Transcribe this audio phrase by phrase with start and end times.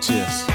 [0.00, 0.48] Cheers。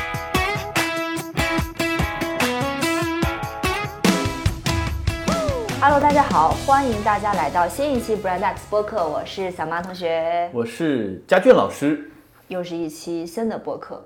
[5.80, 12.10] Hello，大家好，欢迎大家来到新一期 Brand X 播客，我是小马同学，我是佳俊老师。
[12.48, 14.04] 又是一期新的播客。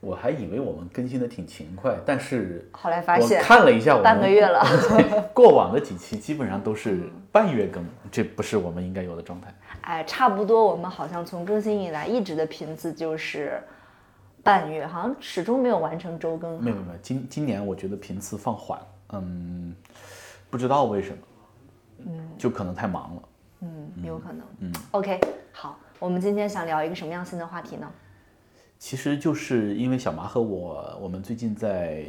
[0.00, 4.62] 我还以为我们更新的挺勤快，但是后来发现我看了一下我们半个月了
[5.32, 9.48] 过往的几期基本上都是半月更，这不是我们应该有的状态。
[9.80, 13.62] 哎，差不多，我们好像从更新以来一直的频次就是
[14.44, 16.62] 半月，好像始终没有完成周更。
[16.62, 18.78] 没有没有，今今年我觉得频次放缓，
[19.14, 19.74] 嗯，
[20.50, 21.18] 不知道为什么，
[22.06, 23.22] 嗯，就可能太忙了。
[23.60, 24.46] 嗯，有可能。
[24.60, 25.18] 嗯，OK，
[25.50, 27.90] 好，我们今天想聊一个什么样新的话题呢？
[28.78, 32.04] 其实就是因为小麻和我，我们最近在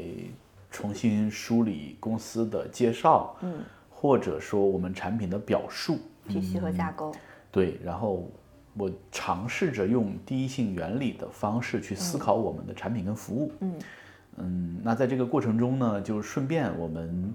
[0.70, 7.16] 重新梳理公司的介绍，嗯，或者说我们产品的表述，体系和架构。
[7.50, 8.30] 对，然后
[8.78, 13.52] 我尝试着用第一性原理的方式去思考我们的产品跟服务。
[13.62, 13.74] 嗯
[14.38, 17.34] 嗯，那在这个过程中呢，就顺便我们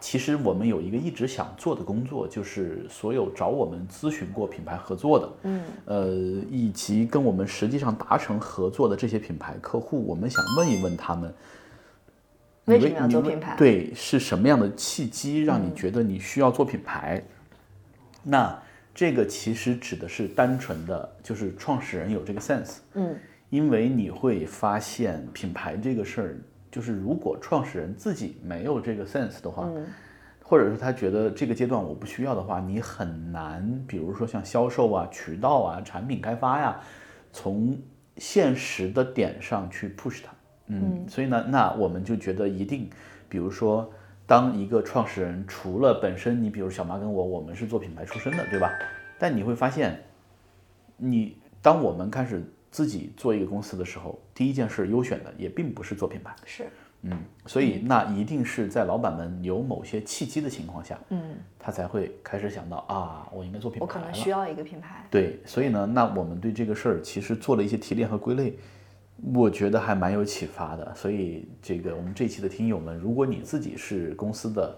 [0.00, 6.06] 其实我们有一个一直想做的工作，就是所有找我们咨询过品牌合作的，嗯，呃，
[6.50, 11.32] 以及跟我们实际上达成合作的这些品牌客户，我们想问一问他们。
[12.64, 13.56] 你为什么要做品牌？
[13.56, 17.22] 对，是什么样的契机让你觉得你需要做品牌？
[18.22, 18.56] 那
[18.94, 22.78] 这个其实指的是单纯的，就是创始人有这个 sense。
[22.94, 23.16] 嗯，
[23.48, 26.36] 因为你会发现品牌这个事儿，
[26.70, 29.68] 就是如果创始人自己没有这个 sense 的话，
[30.42, 36.80] 或者是他觉得这个阶段我不需要的话，你很难，比如说像销售啊、渠道啊、产品开发呀，
[37.32, 37.78] 从
[38.16, 40.32] 现实的点上去 push 它。
[40.66, 42.88] 嗯，所以呢，那我们就觉得一定，
[43.28, 43.90] 比如说，
[44.30, 48.70] 当一个创始人除了本身，你比如小马跟我，我们是做品牌出身的，对吧？
[49.18, 50.00] 但你会发现，
[50.96, 56.68] 你当我们开始自己做一个公司的时候，第一件事优选的也并不是做品牌，是，
[57.02, 65.04] 嗯，所以那一定是在老板们有某些契机的情况下，嗯，他才会开始想到啊，我应该做品牌我可能需要一个品牌。
[65.10, 68.56] 对，所以呢，那我们对这个事儿其实做了一些提炼和归类，
[69.34, 70.92] 我觉得还蛮有启发的。
[70.94, 74.74] 所以这个我们这一期的听友们，如果你自己是公司的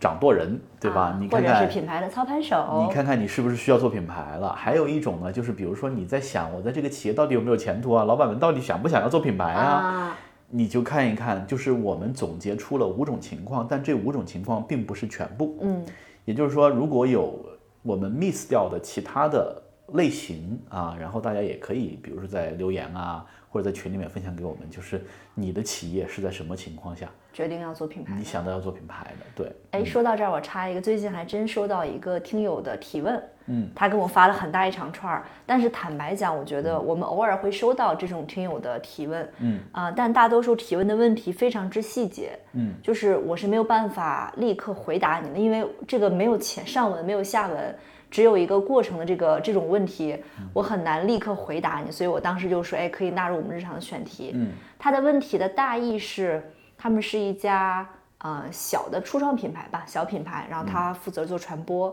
[0.00, 1.16] 掌舵人，对吧？
[1.18, 2.84] 你看看是品牌的操盘手。
[2.86, 4.52] 你看看你是不是需要做品牌了？
[4.52, 8.04] 还有一种呢，就是比如说你在想我在这个企业到底有没有前途啊？
[8.04, 9.62] 老板们到底想不想要做品牌啊？
[9.62, 10.18] 啊，
[10.50, 15.56] 你就看一看，就是我们总结出了五种情况，但这五种情况并不是全部。
[15.62, 15.84] 嗯，
[16.24, 17.38] 也就是说，如果有
[17.82, 19.62] 我们 miss 掉的其他的
[19.92, 25.00] 类型啊，然后大家也可以，比如说在留言啊，或者在群里面分享给我们，就是
[25.32, 28.24] 你的企业是在什么情况下决定要做品牌你。
[28.24, 29.44] 想到要做品牌的？
[29.44, 47.72] 对，哎，说到这儿，我插一个，最近还真收到一个听友的提问，嗯，他跟我发了很大一长串儿，但是坦白讲，我觉得我们偶尔会收到这种听友的提问，嗯啊、但大多数提问的问题非常之细节，嗯，就是我是没有办法立刻回答你的，因为这个没有前上文，没有下文。
[48.14, 50.16] 只有一个过程的这个这种问题，
[50.52, 54.30] 我很难立刻回答你，所以我当时就说，哎，可以纳入我们日常的选题。
[54.32, 56.40] 嗯，他的问题的大意是，
[56.78, 57.84] 他们是一家
[58.18, 61.92] 呃小的初创品牌吧，小品牌，然后他负责做传播，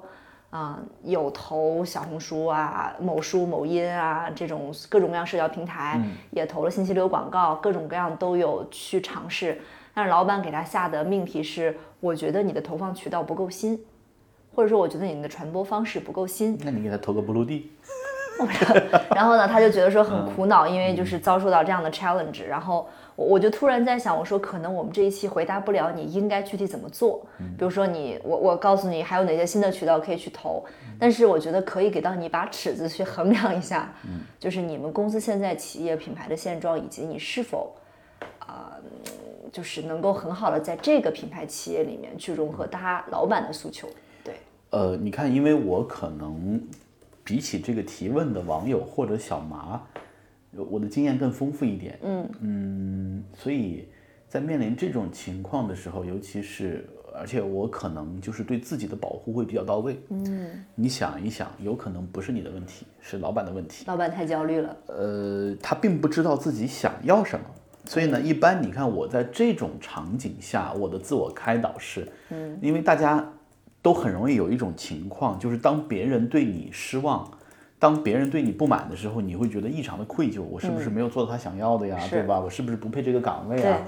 [0.51, 5.99] 啊、有投小红书啊、某书、某音啊这种各种各样社交平台，
[6.29, 9.59] 也投了信息流广告，各种各样都有去尝试。
[9.95, 13.83] 但是老板给他下的命题是，我觉得你的投放渠道不够新，
[14.53, 17.71] 或者说我觉得你的传播方式不够新，那你给他投个不落地，
[19.15, 22.45] 然后呢，他就觉得说很苦恼，因为就是遭受到这样的 challenge。
[22.45, 27.25] 然后我我就突然在想，我说可能我们这一期回答不了你应该具体怎么做，
[27.57, 30.63] 比如说你我我告诉你还有哪些新的渠道可以去投，
[30.99, 33.93] 但是我觉得可以给到你一把尺子去衡量一下，
[34.39, 37.73] 就是你们公司现在企业品牌的现状，以及你是否。
[38.39, 38.75] 啊、
[39.49, 43.95] 就是能够很好的在这个品牌企业里面去融合他老板的诉求，对，
[44.71, 46.61] 呃，你看，因为我可能
[47.23, 49.81] 比起这个提问的网友或者小麻，
[50.55, 51.99] 我的经验更丰富一点。
[52.01, 53.87] 嗯嗯，所以
[54.29, 59.99] 在面临这种情况的时候，尤其是而且我可能就是对自己的保护会比较到位。
[60.07, 63.83] 嗯，你想一想，有可能不是你的问题，是老板的问题。
[63.87, 67.45] 老板太焦虑了，呃，他并不知道自己想要什么，
[67.83, 73.29] 所以呢，一般你看我在这种场景下，我的自我开导是，嗯，因为大家
[73.81, 77.29] 都很容易有一种情况，就是当别人对你失望，
[77.79, 82.39] 当别人对你不满的时候，你会觉得异常的愧疚，我是不是没有做到他想要的呀，对吧？
[82.39, 83.79] 我是不是不配这个岗位啊？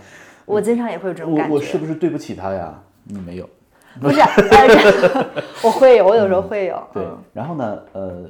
[0.46, 2.78] 我经常也会有这种感觉，我我是不是对不起他呀？
[3.06, 3.50] 你没有，
[4.02, 4.20] 不是，
[5.64, 6.82] 我会有，我有时候会有。
[6.94, 8.30] 对嗯，然后呢，呃，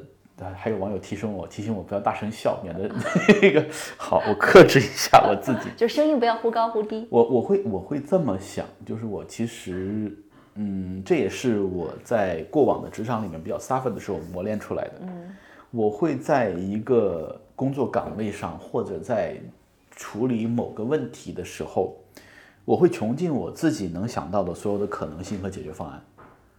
[0.56, 2.90] 还有网友提醒我，提醒我不要大声笑，免得
[3.42, 3.66] 那个
[3.98, 7.08] 好，我克制一下我自己，就声音不要忽高忽低。
[7.10, 10.12] 我我会我会这么想，就是我其实，
[10.56, 14.94] 嗯，这也是我在过往的职场里面比较 suffer 的时候磨练出来的。
[15.02, 15.36] 嗯，
[15.72, 19.38] 我会在一个工作岗位上，或者在
[19.96, 21.96] 处理某个问题的时候，
[22.66, 26.02] 我会穷尽我自己能想到的所有的可能性和解决方案。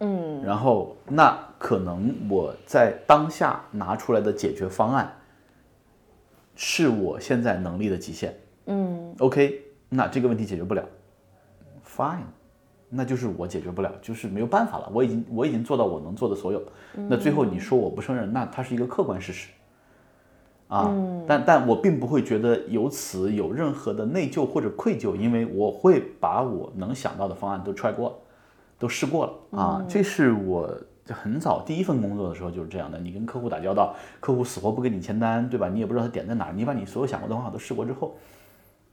[0.00, 5.12] 嗯，然后那可能我在当下拿出来的解决方案，
[6.56, 8.34] 是我现在能力的极限。
[8.66, 10.84] 嗯，OK，那这个问题解决不了
[11.86, 12.24] ，Fine，
[12.94, 14.90] 那就是我解决不了，就是没有办法了。
[14.92, 16.62] 我已经我已经做到我能做的所有。
[17.08, 19.48] 那最后你说我不胜任，那它是一个客观事实。
[20.68, 20.90] 啊，
[21.26, 28.20] 但但我并不会觉得由此有任何的内疚或者愧疚，因为我会把我能想到的方案都踹过。
[28.76, 30.68] 都试过了啊，这是我
[31.08, 32.98] 很早第一份工作的时候就是这样的。
[32.98, 35.68] 你跟客户打交道，客户死活不给你签单，对吧？
[35.68, 38.16] 你也不知道他点在哪儿，你把你所有想过的方法都试过之后，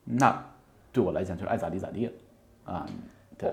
[0.06, 0.46] 那
[0.94, 2.12] 对我来讲就是爱咋地咋地了
[2.66, 2.86] 啊。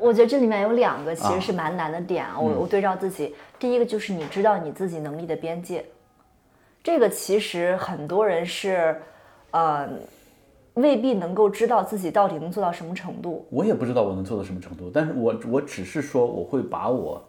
[0.00, 2.38] 我觉得这里面有两个其实是蛮难的点啊。
[2.38, 5.85] 我我对照自己，第一个就是你知道你自己能力的边界，
[6.82, 9.00] 这个其实很多人是，
[9.50, 9.88] 呃。
[10.75, 13.44] 未必能够知道自己到底能做到什么程度。
[13.50, 17.20] 我也不知道我能做到什么程度，但是我我只是说我会把我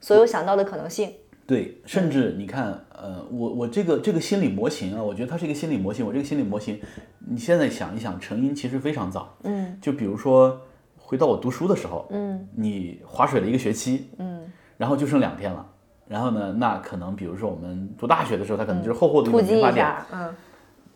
[0.00, 1.12] 所有想到的可能性，
[1.46, 6.04] 对，甚至你看，呃，我我这个这个心理模型啊，我觉得它是一个心理模型。
[6.04, 6.80] 我这个心理模型，
[7.20, 9.32] 你现在想一想，成因其实非常早。
[9.44, 10.60] 嗯，就比如说
[11.06, 14.42] 回到我读书的时候，嗯，你划水了一个学期，嗯，
[14.76, 15.64] 然后就剩两天了，
[16.08, 20.34] 然后呢，那可能比如说我们读大学的时候，它可能就是厚厚的一个民法典，嗯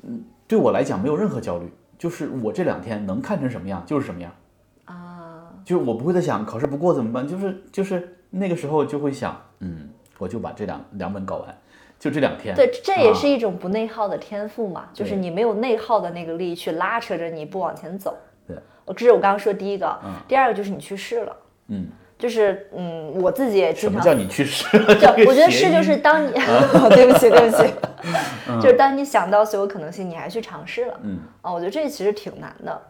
[0.02, 1.72] 嗯，对我来讲没有任何焦虑。
[1.96, 4.32] 就是我这两天能看成什么样就是什么样，
[4.86, 11.54] 啊，就是我不会再想考试不过怎么办，就是就是那个时候就会想，嗯，我就把这两两本搞完，
[11.98, 12.56] 就这两天。
[12.56, 18.16] 对，这也是一种不内耗的天赋嘛，就是你没有内耗的那个力去拉扯着你不往前走。
[18.48, 18.56] 对，
[18.90, 19.96] 我这是我刚刚说第一个，
[20.26, 21.36] 第二个就是你去试了，
[21.68, 21.86] 嗯。
[22.18, 23.92] 就是嗯，我自己也经常。
[23.92, 24.66] 什么叫你去试？
[25.26, 26.32] 我觉得试就是当你，
[26.94, 27.72] 对不起对不起，
[28.60, 31.00] 就是当你想到所有可能性，你还去尝试了。
[31.02, 32.82] 嗯啊，我觉得这其实挺难的，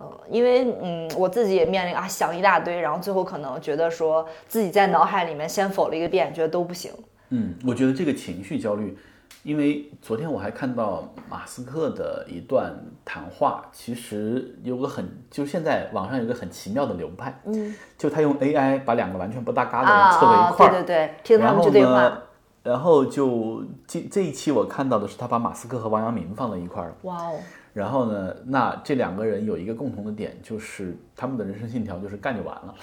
[0.00, 6.90] 嗯，因为嗯，我自己也面临啊，想一大堆，然后最后可能觉得说自己在脑海里面先否了一个遍，觉得都不行。
[7.28, 8.96] 嗯，我觉得这个情绪焦虑。
[9.42, 22.22] 因为昨天我还看到马斯克的一段谈话，其实有个很，就现在网上有个很奇妙的流派，嗯，就他用 AI 把两个完全不搭嘎的人凑到一块儿，对对对，听他们这对话。
[22.64, 27.38] 然后就这这一期我看到的是他把马斯克和王阳明放在一块儿了，哇哦。
[27.72, 32.74] 然后呢，那这两个人有一个共同的点，就是他们的人生信条就是干就完了。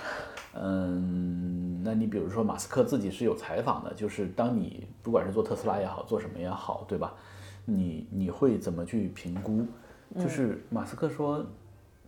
[0.58, 7.14] 嗯，那你比如说马斯克自己是有采访的，就是当你不管是做特斯拉也好，做什么也好，对吧？
[7.66, 9.66] 你你会怎么去评估？
[10.18, 11.46] 就是马斯克说，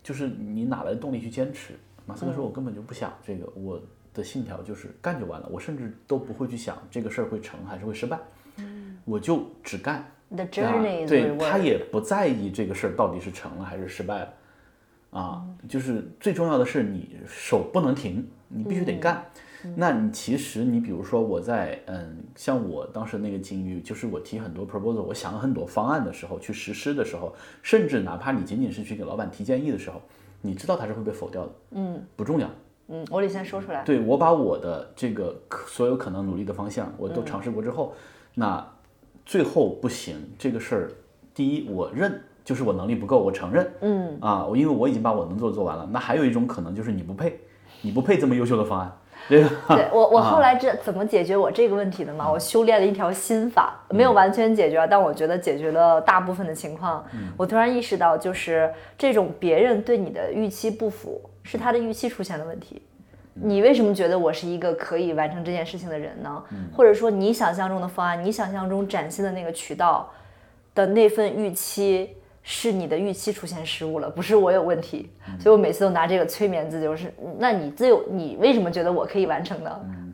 [0.02, 1.74] 就是你哪来的动力去坚持？
[2.06, 3.82] 马斯克说，我根本就不想这个，我
[4.14, 8.18] 的信条就是干就完了，我甚至都不会去想这个事儿会成还是会失败，
[9.04, 10.06] 我就只干。
[10.30, 14.34] The journey，对他也不在意这个事儿到底是成了还是失败了，
[15.20, 18.26] 啊，就是最重要的是你手不能停。
[18.48, 19.26] 你必须得干，
[19.76, 30.02] 那你其实你比如说我在嗯，像我当时那个境遇，就是我提很多 proposal，我想了很多方案的时候，去实施的时候，甚至哪怕你仅仅是去给老板提建议的时候，
[30.42, 32.50] 你知道他是会被否掉的，嗯，不重要，
[32.88, 35.36] 嗯，我得先说出来，对我把我的这个
[35.68, 37.94] 所有可能努力的方向我都尝试过之后，
[38.34, 38.66] 那
[39.26, 40.92] 最后不行这个事儿，
[41.34, 44.18] 第一我认就是我能力不够，我承认，嗯。
[44.22, 47.42] 啊，我因为我已经把我能做的做完了，那还有一种可能就是你不配。
[47.82, 48.92] 你不配这么优秀的方案，
[49.30, 49.50] 对吧？
[49.76, 52.30] 对我，我后来这怎么解决我这个问题的嘛？
[52.30, 57.06] 我修炼了一条心法，没有完全解决，但我觉得解决了大部分的情况。
[57.38, 62.82] 我突然意识到，就是这种别人对你的预期不符，是他的预期出现了问题。
[63.34, 66.44] 你为什么觉得我是一个可以完成这件事情的人呢？
[66.76, 70.10] 或者说，你想象中的方案，你想象中展现的那个渠道
[70.74, 72.16] 的那份预期？
[72.50, 79.82] 是你的预期出现失误了，不是我有问题，所以我每次都拿这个催眠自己，就是那你自有你为什么觉得我可以完成呢？
[79.84, 80.14] 嗯，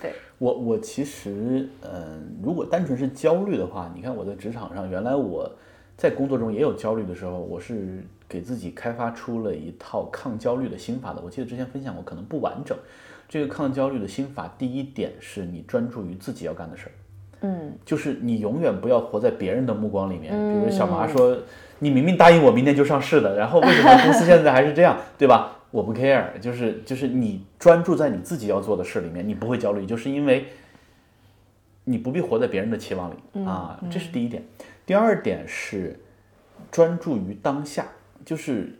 [0.00, 5.50] 对我我其实嗯，如果单纯是焦虑的话，你看我在职场上，原来我
[5.96, 11.20] 在工作中也有焦虑的时候，我是给自己开发出了一套抗焦虑的心法的。
[11.24, 12.78] 我记得之前分享过，可能不完整。
[13.28, 16.92] 这个抗焦虑的心法，第一点是你专注于自己要干的事儿，
[17.40, 20.32] 嗯，就是你永远不要活在别人的目光里面。
[20.32, 21.36] 比如小麻说。
[21.84, 25.58] 你明明答应我明天就上市的，然后为什么公司现在还是这样，对吧？
[25.70, 30.46] 我不 care，就是就是你专注在你自己要做的事里面，你不会焦虑，就是因为
[31.84, 34.42] 你不必活在别人的期望里啊，这是第一点。
[34.86, 36.00] 第二点是
[36.70, 37.86] 专注于当下，
[38.24, 38.78] 就是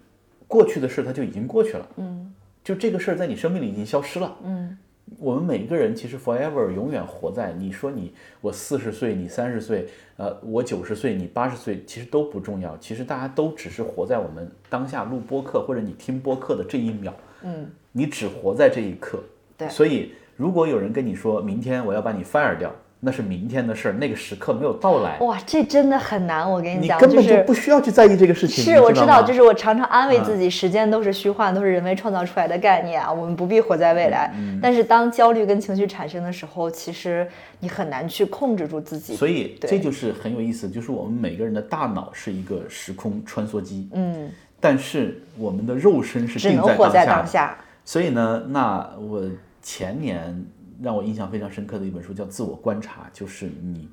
[0.49, 2.33] 过去的事它就已经过去了，嗯，
[2.63, 4.79] 就这个事儿在你生命里已经消失了，嗯。
[5.19, 12.77] 我们每一个人其实 forever 永远活在你说你我四十岁，你三十岁，呃，我九十岁，你八十岁，其实都不重要。
[12.79, 19.23] 其实大家都只是活在我们当下录播客或者你听播客的这一秒，嗯，你只活在这一刻，
[19.57, 19.69] 对。
[19.69, 22.75] 所以如果有人跟你说明天我要把你 fire 掉。
[23.05, 25.19] 那是明天的事儿，那个时刻没有到来。
[25.19, 28.65] 哇，这真的很难，我跟你讲，你根本就不需要去在意这个事情。
[28.65, 34.33] 是，我知道，就是我常常安慰自己，时间都是虚幻，都是人为创造出来的概念啊，我们不必活在未来。
[34.63, 37.29] 但是当焦虑跟情绪产生的时候，其实
[37.61, 39.15] 你很难去控制住自己。
[39.15, 47.55] 所以这就是很有意思，就是我们每个人的大脑是一个时空穿梭机，嗯，但是我们的肉身是只能活在当下。
[47.85, 49.23] 所以呢，那我
[49.63, 50.43] 前年。
[50.83, 53.89] 让我印象非常深刻的一本书叫《自我观察》，就是你，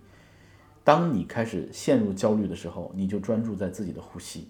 [0.83, 4.47] 当你开始陷入焦虑的时候，你就专注在自己的呼吸。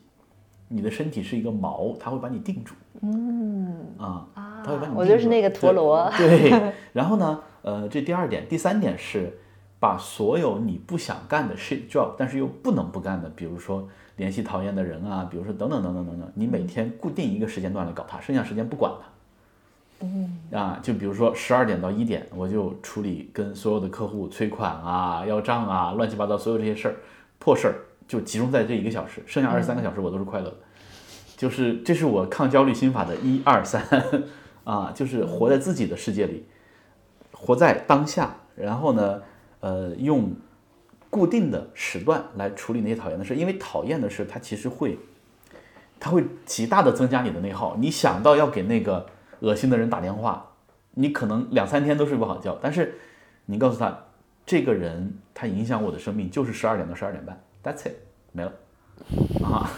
[0.74, 2.74] 你的身体是一个锚，它会把你定住。
[3.02, 4.26] 嗯啊，
[4.64, 4.96] 它会把你。
[4.96, 6.10] 我就是那个陀螺。
[6.18, 6.74] 对。
[6.94, 9.38] 然后呢，呃，这第二点，第三点是
[9.82, 13.86] 把所有你不想干的 shit job，但是又不能不干的，比如说
[14.16, 19.11] 联系讨厌的人啊，比如说等等等等等等，你每天固定一个时间段来搞它，剩下时间不管它。
[20.02, 26.96] 嗯啊，就比如说十二点到一点，我就处理跟所有的客户催款啊、要账啊、乱七八糟所有这些事儿、
[27.40, 27.76] 破事儿，
[28.08, 30.56] 就集中在这一个小时，剩下二十三个小时我都是快乐的。
[31.38, 33.82] 就是这是我抗焦虑心法的一二三
[34.66, 36.46] 啊，就是活在自己的世界里，
[37.32, 39.22] 活在当下，然后呢，
[39.62, 40.34] 呃，用
[41.10, 45.00] 固定的时段来处理那些讨厌的事，因为讨厌的事它其实会，
[46.00, 47.76] 它会极大的增加你的内耗。
[47.78, 49.06] 你想到要给那个。
[49.42, 50.44] 恶心的人打电话，
[50.96, 52.58] 你可能两三天都睡不好觉。
[52.62, 52.98] 但是，
[53.46, 53.96] 你告诉他，
[54.46, 57.94] 这个人他影响我的生命就是十二点到十二点半，That's it，
[58.32, 58.52] 没了。
[59.44, 59.70] 啊，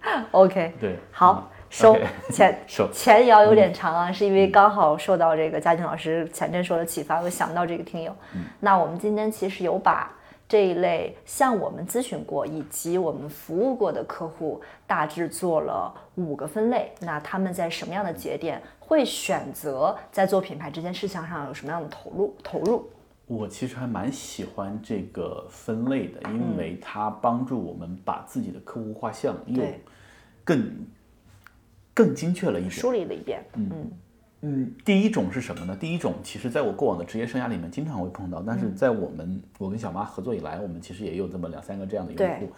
[0.32, 1.96] OK，对，好收
[2.30, 8.16] 钱收钱也要有点长啊，是因为刚好受到这个嘉靖老师前阵说的启发，我想到这个听友。
[8.60, 10.10] 那我们今天其实有把。
[10.52, 16.92] 这一类向我们咨询过以及我们服务过的客户，大致做了五个分类。
[17.00, 22.36] 那他们在什么样的节点会选择在做品牌这件事情上有什么样的投入？
[22.44, 22.84] 投入？
[23.24, 29.64] 我其实还蛮喜欢这个分类的，因为它帮助我们把自己的客户画像又
[30.44, 30.86] 更
[31.94, 33.42] 更精确了一点，梳理了一遍。
[33.54, 33.70] 嗯。
[33.72, 33.90] 嗯，
[34.84, 35.76] 第一种是什么呢？
[35.76, 42.52] 第一种，其实在我过往的职业生涯里面经常会碰到，但是在我们我跟小妈合作以来，我们其实也有这么两三个这样的用户，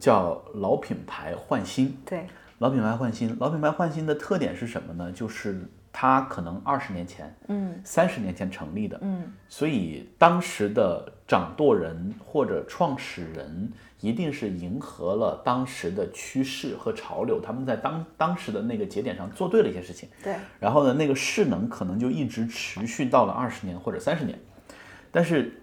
[0.00, 1.94] 叫老品牌换新。
[2.06, 2.26] 对，
[2.58, 5.12] 老品牌换新，老品牌换新的特点是什么呢？
[5.12, 13.72] 就是它可能二十年前，嗯，三十年前成立的，嗯，所以当时的掌舵人或者创始人。
[14.02, 20.08] 一定是迎合了当时的趋势和潮流，他们在当当时的那个节点上做对了一些事情。
[20.20, 24.36] 对，然后呢，那个势能可能就一直持续到了二十年或者三十年。
[25.12, 25.62] 但是，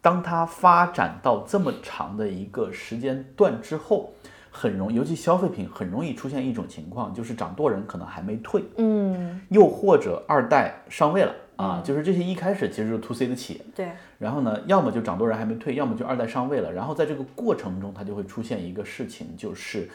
[0.00, 4.14] 当它发展到这么长的一个时间段之后，
[4.50, 11.34] 很容易，尤其消费品很容易出现一种情况，就是掌舵人可能还没退，嗯，又或者二代上位了。
[11.56, 13.90] 啊，就是这些一开始其实是 to C 的企业，对。
[14.20, 16.70] 然后呢，要么就掌舵人还没退，要么就二代上位了。
[16.70, 19.88] 然后在这个过程中，它就会出现一个事情，就是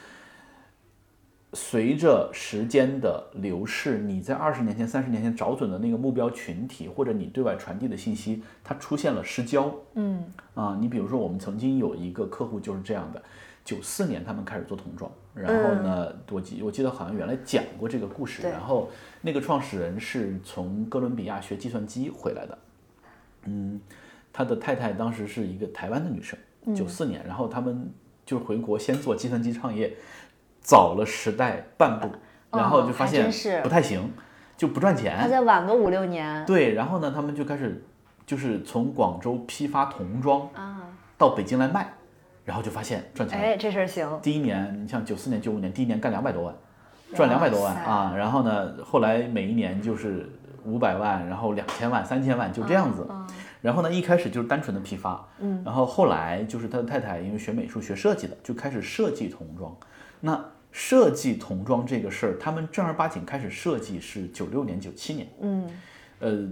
[1.53, 9.71] 随着时间的流逝，你在二十年前、三十年前找准的那个目标群体，或者你对外传递的信息，它出现了失焦。
[9.93, 10.25] 嗯。
[10.55, 13.21] 啊，你比如说，我们曾经有一个客户就是这样的。
[13.63, 18.91] 九四年他们开始做童装，然后呢，我记我记得好像原来讲过这个故事，然后
[19.21, 22.57] 那个创始人是从哥伦比亚学计算机回来的，
[23.45, 23.81] 嗯，
[24.35, 26.37] 他的太太当时是一个台湾的女生，
[26.75, 27.89] 九四年，然后他们
[28.25, 29.93] 就回国先做计算机创业，
[30.59, 32.09] 早了时代半步，
[32.51, 33.31] 然后就发现
[33.63, 34.11] 不太行，
[34.57, 37.81] 就不赚钱，他再晚个五六年，对，然后呢，他们就开始
[38.25, 40.81] 就是从广州批发童装啊，
[41.17, 41.93] 到北京来卖。
[42.43, 44.07] 然后就发现赚钱，哎，这事儿行。
[44.21, 46.53] 第一年，你像九四年、九五年，第一年干两百多万，
[47.15, 48.13] 赚两百多万啊。
[48.15, 50.29] 然后呢，后来每一年就是
[50.63, 53.03] 五百万，然后两千万、三千万，就这样子。
[53.65, 55.61] 然后呢，一开始就是单纯的批发，嗯。
[55.65, 59.75] 然后后来就是他的太太，因为学美术、学设计的，就开始设计童装。
[60.21, 65.69] 那设计童装这个事儿，他们正儿八经开始设计是九六年、九七年，嗯，
[66.19, 66.47] 呃。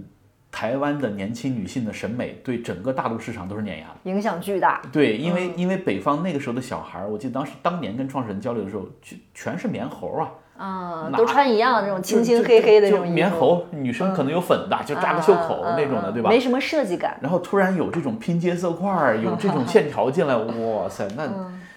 [0.56, 4.80] 台湾的年轻女性的审美对整个大陆市场都是碾压的，影响巨大。
[4.92, 16.28] 对，因为因为北方那个时候的小孩儿，我记得当时当年跟创始人交流的时候，全全是棉猴啊，啊，都穿一样的那种清清黑黑的就那种衣服棉猴，女生可能有粉的，就扎个袖口那种的，对吧？
[16.30, 17.18] 没什么设计感。
[17.20, 21.28] 然后突然有这种拼接色块儿，有这种 线条进来，哇塞，那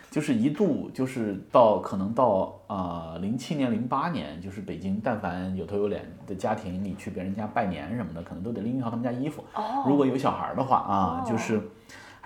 [0.10, 9.44] 就是一度就是到可能到啊零七年零八年，就是北京但凡有头有脸的家庭，你去别人家拜年什么的，可能都得拎一套他们家衣服。
[9.54, 11.62] 哦如果有小孩的话啊，就是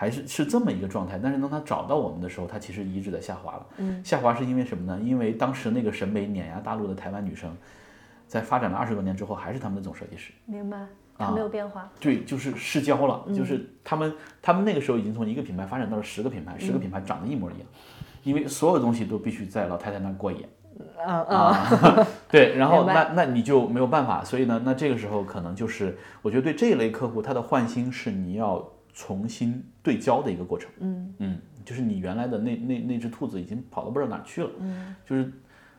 [0.02, 1.20] 还是是这么一个状态。
[1.22, 3.66] 但是当他找到我们的时候，他其实一直在下滑了。
[3.78, 5.00] 嗯，下滑是因为什么呢？
[5.00, 7.56] 因为当时那个审美碾压大陆的台湾女生，
[8.28, 10.34] 在发展了二十多年之后，还是他们的总设计师。
[10.48, 10.88] 明白，
[11.20, 11.88] 它没有变化。
[12.00, 17.68] 对，就是失焦了，就是他们他们那个时候已经从一个品牌发展到了十个品牌，十个品牌长得一模一样，
[18.24, 20.50] 因为所有东西都必须在老太太那儿过眼。
[21.06, 30.70] 嗯嗯，啊， 对，然后那那你就没有办法，所以呢，那这个时候可能就是，我觉得对这一类客户，他的换新是你要重新对焦的一个过程。
[30.80, 34.50] 嗯嗯，就是你原来的那那那只兔子已经跑到不知道哪儿去了。
[34.60, 35.32] 嗯，就是。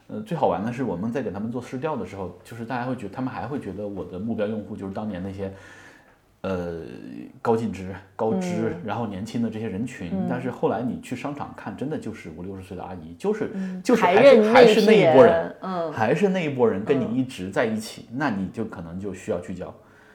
[0.08, 5.50] 呃，最好玩的是我们在给他们做试调的时候，就是大家会觉得，他们还会觉得我的目标用户就是当年那些，
[6.42, 6.82] 呃，
[7.40, 10.10] 高净值、高知，然后年轻的这些人群。
[10.28, 13.50] 但是后来你去商场看，真的就是五六十岁的阿姨，就是
[13.82, 19.72] 就是还还是认还是那一波人人，嗯还是那一波人跟你一直在一起，那你就可能就需要聚焦，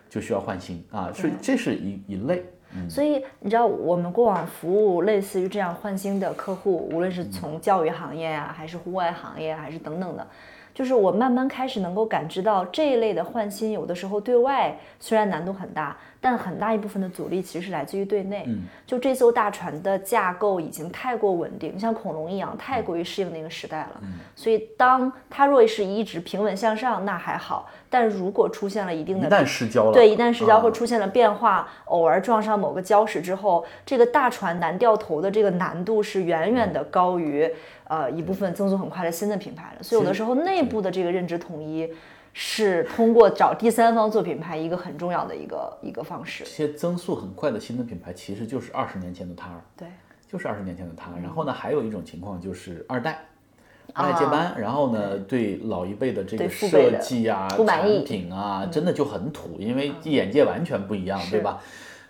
[0.10, 2.44] 就需要换新啊，所以这是一一类。
[2.90, 10.28] 所以你知道，我们过往服务类似于这样换新的客户，无论是从教育行业啊，还是户外行业，还是等等的，
[10.78, 18.48] 就是我慢慢开始能够感知到这一类的换新，有的时候对外虽然难度很大，但很大一部分的阻力其实是来自于对内。
[18.86, 24.02] 就这艘大船的架构已经太过稳定，像恐龙一样，太过于适应那个时代了。
[24.36, 37.52] 所以当它若是一直平稳向上，那还好；但如果出现了一定的一旦失焦了，对，一旦失焦啊或出现了变化，偶尔撞上某个礁石之后，这个大船难掉头的这个难度是远远的高于
[37.88, 39.84] 呃一部分增速很快的新的品牌了。
[39.84, 41.90] 所以有的时候内部的这个认知统一
[42.34, 46.50] 是通过找第三方做品牌一个很重要的一个一个方式这。
[46.50, 49.88] 些增速很快的新的品牌，其实就是二十年前的他，对，
[50.28, 51.12] 就是二十年前的他。
[51.22, 53.20] 然后呢，还有一种情况就是二代。
[53.94, 61.62] 二代接班，然后呢，对老一辈的这个设计啊、产品啊，真的就很土，因为眼界完全不一样，对吧？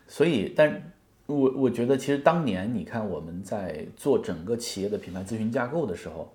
[0.07, 0.81] 所以，但
[1.27, 6.33] 我我觉得，其实当年你看我们在做整个企业的品牌咨询架构的时候，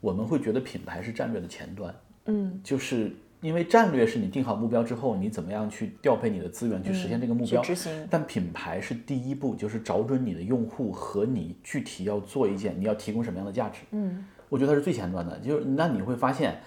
[0.00, 1.94] 我们会觉得品牌是战略的前端，
[2.26, 13.80] 嗯，就是因为战略是你定好目标之后，你怎么样去调配你的资源去实现这个目去标，执行但品牌是第一步，就是找准你的用户和你具体要做一件，你要提供什么样的价值。
[13.90, 15.36] 嗯，我觉得它是最前端的。
[15.40, 16.60] 就是那你会发现，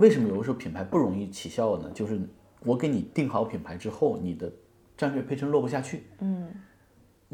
[0.00, 1.88] 为什么有的时候品牌不容易起效呢？
[1.94, 2.20] 就是
[2.64, 4.50] 我给你定好品牌之后，你的
[4.96, 6.02] 战略配置落不下去。
[6.18, 6.48] 嗯，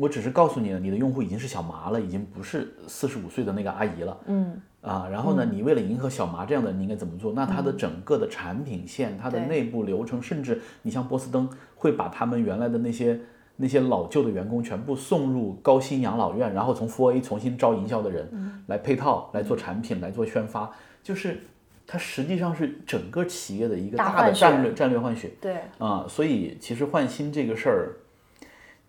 [0.00, 4.18] 我只是告诉你了，你的用户已经是小麻了，已经不是四十五岁的那个阿姨了。
[4.26, 4.58] 嗯。
[4.80, 7.34] 啊，然后呢，你为了迎合小麻这样的人，你应该怎么做？
[7.34, 13.20] 那它的整个的产品线、它的内部流程，甚至你像波司登会把他们原来的那些
[13.56, 18.26] 那些老旧的员工全部送入高薪养老院，然后从 for A 重新招营销的人
[18.68, 20.70] 来配套、来做产品、来做宣发，
[21.02, 21.42] 就是
[21.86, 25.30] 它实际上是整个企业的一个大的战略战略换血。
[25.42, 27.96] 对，啊，所以其实换新这个事儿，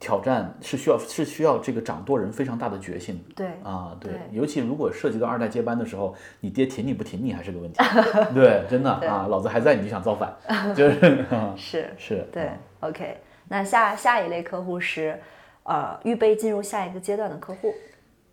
[0.01, 3.35] 挑战是需要是需要这个掌舵人非常大的决心的。
[3.35, 7.79] 对啊，对，对尤其如果涉及到二代接班的时候，你爹挺你不挺你还是个问题。
[8.33, 10.35] 对，真的啊，老子还在你就想造反，
[10.75, 13.17] 就是啊是，是，对啊，OK。
[13.47, 15.19] 那下下一类客户是，
[15.63, 17.73] 呃，预备进入下一个阶段的客户。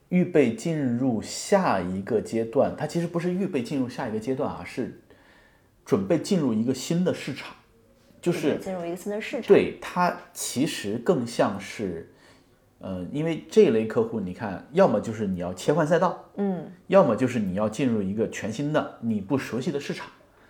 [0.08, 4.98] 预备进入下一个阶段，它其实不是预备进入下一个阶段啊，是
[5.84, 7.54] 准备进入一个新的市场，
[8.20, 9.42] 就是进入一个新的市场。
[9.46, 12.12] 对它其实更像是，
[12.80, 20.06] 呃，因为这一类客户，你看，要么就是你要切换赛道，嗯，要么就是你要进入一个全新的你不熟悉的市场，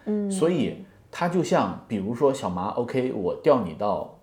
[0.07, 4.19] 嗯，所以它就像，比如说小麻，OK，我调你到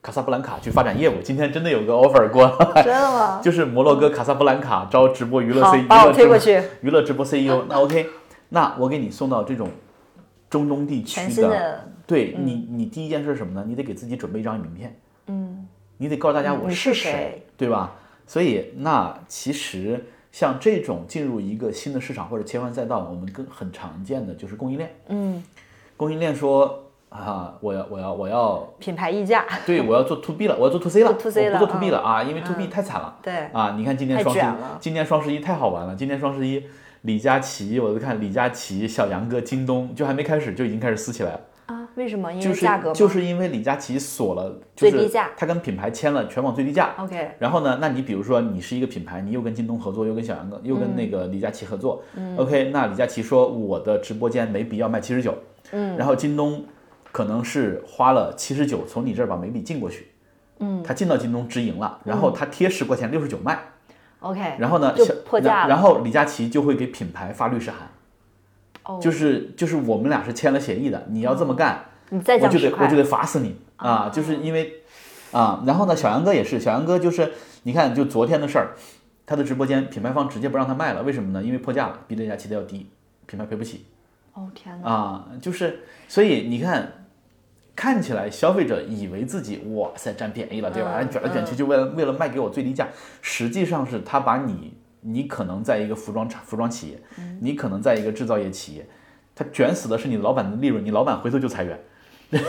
[0.00, 3.40] 卡萨布兰卡去发展业务，今天真的有个 offer 过来，真的吗？
[3.42, 8.06] 就是摩洛哥卡萨布兰卡招直播娱乐 C，娱把我乐直播推过去娱乐直播 CEO，那 OK，
[8.48, 9.68] 那我给你送到这种
[10.52, 13.64] 中东地区的对你，你第一件事是什么呢？
[13.66, 14.94] 你得给自己准备一张名片，
[15.28, 17.94] 嗯，你得告诉大家我你是是谁对吧？
[18.26, 25.42] 所以那其实像这种进入一个新的市场或者切换赛道，我们更很常见的就是供应链，嗯，
[25.96, 29.46] 供应链说啊，我要我要我要品牌溢价。
[29.64, 33.16] 对，我要做 to B 了，我要做 to C 了 to C 了我不做 to B 嗯了啊，因为 to B 太惨了。
[33.22, 34.44] 对啊，你看今年双十一，
[34.80, 35.96] 今年双十一太好玩了。
[35.96, 36.62] 今年双十一，
[37.02, 41.40] 李佳琦，我在看李佳琦、小杨哥、京东，就还没开始就已经开始撕起来了。
[41.66, 42.32] 啊，为什么？
[42.32, 42.94] 因为价格吗？
[42.94, 46.94] 就是因为李佳琦锁了最低价，他跟品牌签了全网最低价。
[46.98, 52.02] OK，然后呢，那你比如说你是一个品牌，你又跟京东合作，又跟小杨哥，又跟那个李佳琦合作。
[52.36, 55.34] OK，那李佳琦说我的直播间眉笔要卖七十九。
[55.72, 55.96] 嗯。
[55.96, 56.64] 然后京东
[57.10, 60.08] 可能是花了七十九从你这儿把眉笔进过去。
[60.60, 60.80] 嗯。
[60.84, 63.58] 他进到京东直营了，然后他贴十块钱六十九卖。
[64.22, 65.68] OK，然后呢，破价了。
[65.68, 67.90] 然然后李佳琦就会给品牌发律师函，
[68.84, 74.08] 哦，就是就是我们俩是签了协议的，你要这么干，你再我降十块就得我就，得罚死你啊！
[74.12, 74.82] 就是因为
[75.32, 77.32] 啊，然后呢，小杨哥也是，小杨哥就是
[77.64, 78.76] 你看，就昨天的事儿，
[79.26, 81.42] 他的直播间品牌方直接不让他卖了，为什么呢？
[81.42, 82.86] 因为破价了，比李佳琦的要低，
[83.26, 83.86] 品牌赔不起
[84.34, 85.26] 哦天哪，啊！
[85.40, 86.92] 就是所以你看。
[87.74, 90.98] 看起来消费者以为自己哇塞占便宜了，对吧？
[91.00, 92.86] 嗯卷来卷去就为了为了卖给我最低价，
[93.20, 98.86] 实际上是他把你你可能在一个服装厂服装企业，嗯你可能在一个制造业企业，
[99.34, 101.80] 他卷死的是你老板的利润，你老板回头就裁员。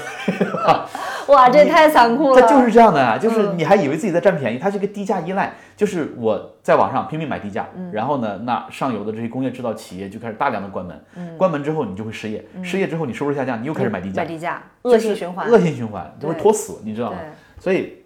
[1.28, 2.42] 哇，这也太残酷了。
[2.42, 15.48] 他就是这样的啊，就是嗯你还以为自己在占便宜，它是一个低价依赖，就是我在网上拼命买低价，嗯然后呢，那上游的这些工业制造企业就开始大量的关门，关门之后你就会失业，失业之后你收入下降，你又开始买低价，嗯买低价，恶性循环。
[15.50, 17.18] 恶性循环，就会拖死，你知道吗？
[17.60, 18.04] 所以，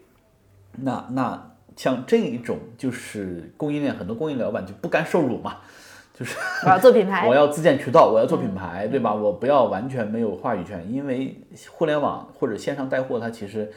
[0.84, 5.58] 那那像这一种就是供应链，很多供应链老板就不甘受辱嘛，
[6.66, 7.36] 我要做品牌我。
[7.36, 9.14] 要自建渠道，我要做品嗯牌，对吧？
[9.14, 13.72] 我不要完全没有话语权，因为互联网或者线上带货，它其实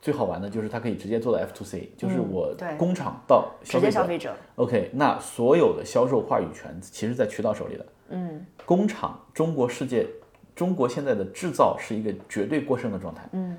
[0.00, 3.90] 最好玩的就是它可以直接做到 F to C，就是我工厂到直消费者。
[3.90, 7.86] 接消费者，OK，那所有的销售话语权其实在渠道手里的。
[8.10, 10.06] 嗯工厂，中国世界，
[10.54, 13.28] 中国现在的制造是一个绝对过剩的状态。
[13.32, 13.56] 嗯，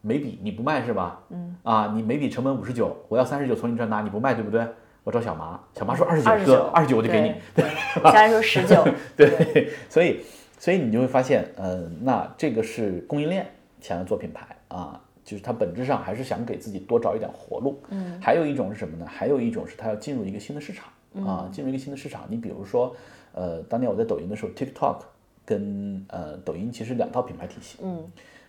[0.00, 1.20] 眉笔你不卖是吧？
[1.28, 4.66] 嗯，啊，你眉笔成本五十九，我要三十九从你这儿拿，你不卖对不对？
[5.04, 7.34] 我找小麻，小麻说二十九29哥，二十九我就给你。
[7.56, 8.86] 现在 说十九，
[9.16, 10.20] 对，所以
[10.58, 13.46] 所以你就会发现，呃，那这个是供应链
[13.80, 17.80] 想要做品牌啊，就是它本质上还是想给自己多找一点活路。
[17.88, 19.06] 嗯，还有一种是什么呢？
[19.08, 22.26] 还有一种是它要进入一个新的市场啊，进入一个新的市场。
[22.28, 22.94] 你比如说，
[23.32, 24.98] 呃，当年我在抖音的时候，TikTok
[25.44, 28.04] 跟呃抖音其实两套品牌体系，嗯，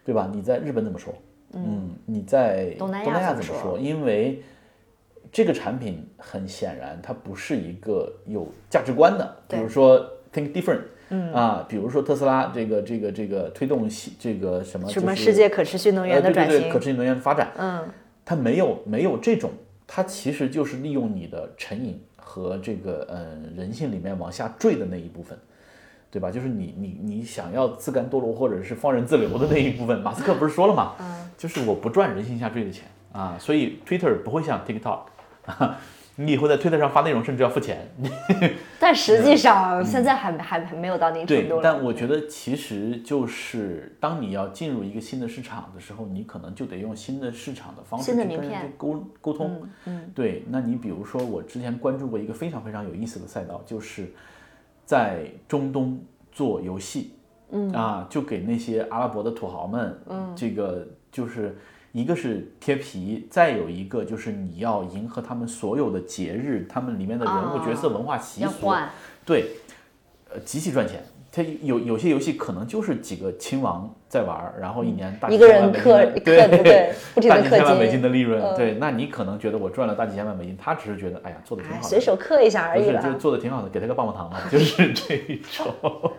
[0.05, 0.29] 对吧？
[0.31, 1.13] 你在日本怎么说？
[1.53, 3.79] 嗯，你在东南亚怎么说？
[3.79, 4.41] 因为
[5.31, 9.99] 这个产品很显然它不是一个有价值观的，比如说
[10.33, 17.87] Think Different，嗯啊，比如说特斯拉这个这个这个推动西这个什么什么就是世界可持续能源的转呃对对对，可，持续能源的发展，嗯，
[18.25, 19.51] 它没有没有这种，
[19.87, 25.37] 它其实就是利用你的成瘾和这个呃人性里面往下坠的那一部分。
[26.13, 26.29] 对吧？
[26.29, 30.93] 就是你你你想要自甘堕落或者是放任自流的那一部分，马斯克不是说了吗？
[31.37, 35.05] 就是我不赚人性下坠的钱啊，所以 Twitter 不会像 TikTok，啊、
[36.17, 37.89] 你以后在 Twitter 上发内容甚至要付钱。
[38.77, 49.67] 但实际上 现在还还还没有到那个程对度，但我觉得其实就是当你要进入一个新的市场的时候，你可能就得用新的市场的方式去跟人沟沟通。
[49.85, 54.11] 嗯，对，那你比如说我之前关注过一个非常非常有意思的赛道，就是
[54.85, 55.97] 在中东
[56.31, 57.13] 做游戏，
[57.51, 61.57] 嗯啊，就给那些阿拉伯的土豪们，嗯，这个就是
[61.91, 68.89] 一个是贴皮，再有一个就是你要迎合他们所有的节日，他们里面的人物、啊角色、文化习要俗，换，
[69.25, 69.45] 对，
[70.33, 71.03] 呃，极其赚钱。
[71.33, 75.83] 它有有些游戏可能就是几个亲王在玩儿，然后一年大几千万美金
[76.25, 83.15] 对对，不停的氪 大几千万美金金，的利润，嗯对，那你可能觉得我赚了大几千万美金，他只是觉得哎呀做的挺哎，好的，随手氪一下而不是，就是。
[83.15, 85.73] 做的挺好的，给他个棒棒糖嘛，就是这一种。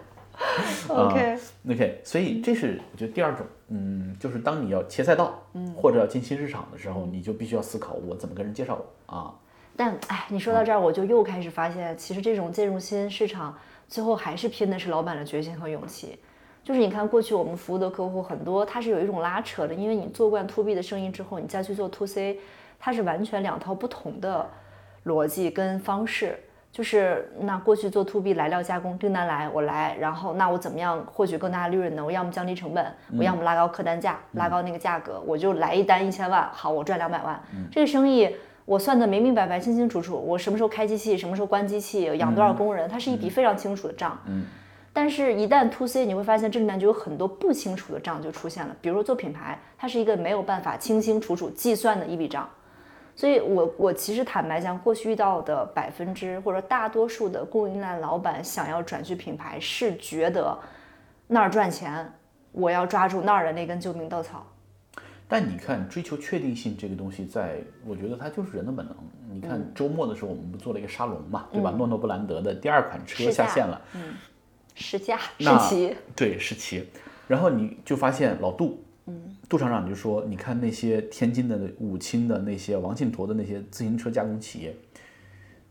[0.88, 8.76] OK，OK，所以这是我觉得第二种，嗯，就是当你要切赛道，嗯，或者要进新市场的时候，你就必须要思考我怎么跟人介绍
[9.07, 9.35] 我啊，
[9.76, 13.57] 但哎，你说到这儿，我就又开始发现，其实这种进入新市场，
[13.88, 16.18] 最后还是拼的是老板的决心和勇气。
[16.64, 22.38] 就是你看，过去我们服务的客户很多，他是有一种拉扯的，因为你做惯 to B 的生意之后，你再去做 to C，
[22.78, 24.48] 它是完全两套不同的
[25.07, 26.38] 逻辑跟方式。
[26.72, 32.02] 就是那过去做 to B 来料加工，订单来我来，然后那我怎么样获取更大的利润呢？
[32.02, 32.85] 我要么降低成本，
[33.18, 37.38] 我要么拉高客单价，拉高那个价格，我就来一单一千万，好，我赚两百万。
[37.70, 44.18] 这个生意我算的明明白白、清清楚楚，我什么时候开机器，什么时候关机器，养多少工人，它是一笔非常清楚的账。
[44.26, 44.44] 嗯
[44.94, 48.76] 但是，一旦 to C，你会发现这里面就有很多不清楚的账就出现了。
[48.82, 52.46] 比如说做品牌，它是一个没有办法清清楚楚计算的一笔账。
[53.14, 60.59] 所以我我其实坦白讲，过去遇到的百分之或者大多数的供应链老板想要转去品牌，是觉得
[61.27, 62.11] 那儿赚钱，
[62.53, 64.46] 我要抓住那儿的那根救命稻草。
[65.29, 68.94] 但你看，追求确定性这个东西在，我觉得它就是人的本能。
[69.31, 71.70] 你看嗯周末的时候，我们不做了一个沙龙嘛，对吧？
[71.70, 74.14] 诺诺布兰德的第二款车下线了，嗯
[74.75, 76.87] 试驾试那骑，对，试骑。
[77.29, 78.91] 然后你就发现老杜，嗯，
[79.53, 84.75] 杜厂长就说，你看那些天津的武清的那些王信坨的那些自行车加工企业，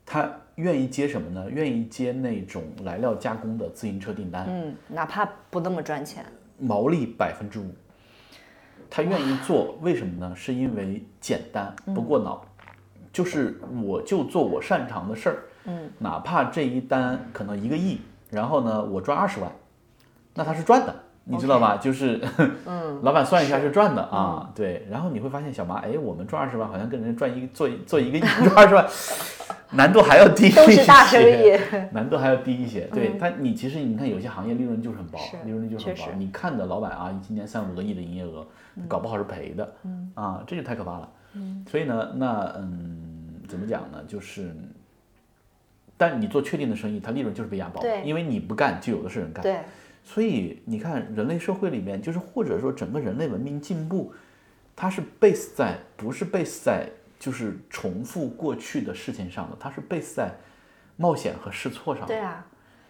[0.05, 1.49] 他愿意接什么呢？
[1.49, 6.23] 愿意接那种来料加工的自行车订单，嗯，哪怕不那么赚钱，
[6.59, 7.73] 毛利百分之五。
[8.87, 10.35] 他愿意做，为什么呢？
[10.35, 12.45] 是因为简单，不过脑，
[13.11, 19.51] 就是我就做我擅长的事儿，嗯，哪怕这一单可能一个亿，然后呢，我赚二十万，
[20.35, 20.95] 那他是赚的，
[21.31, 21.77] 你知道吧？
[21.77, 22.19] 就是，
[22.65, 24.85] 嗯， 老板算一下是赚的啊，对。
[24.89, 28.85] 然后你会发现小麻，哎，我们赚二十万，好像跟人家赚一做做一个亿赚二十万，
[29.71, 31.57] 难度还要低一些，都是大生意，
[31.93, 32.81] 难度还要低一些。
[32.93, 36.03] 对他，你其实你看有些行业利润就是很薄，利润率就是很薄。
[36.17, 38.45] 你看的老板啊，今年三五个亿的营业额。
[38.87, 44.01] 搞不好是赔的，嗯啊，这就太可怕了，嗯，所以呢，那嗯，怎么讲呢？
[44.07, 44.55] 就是，
[45.97, 49.57] 但你做确定的生意，它利润就是被压爆，对，因为你不干，就有的是人干，对，
[50.03, 54.13] 所以你看，人类社会里面，就是或者说整个人类文明进步，
[54.75, 56.87] 它是 base 在不是 base 在
[57.19, 60.31] 就是重复过去的事情上的，它是 base 在
[60.97, 62.45] 冒险和试错上的，对啊，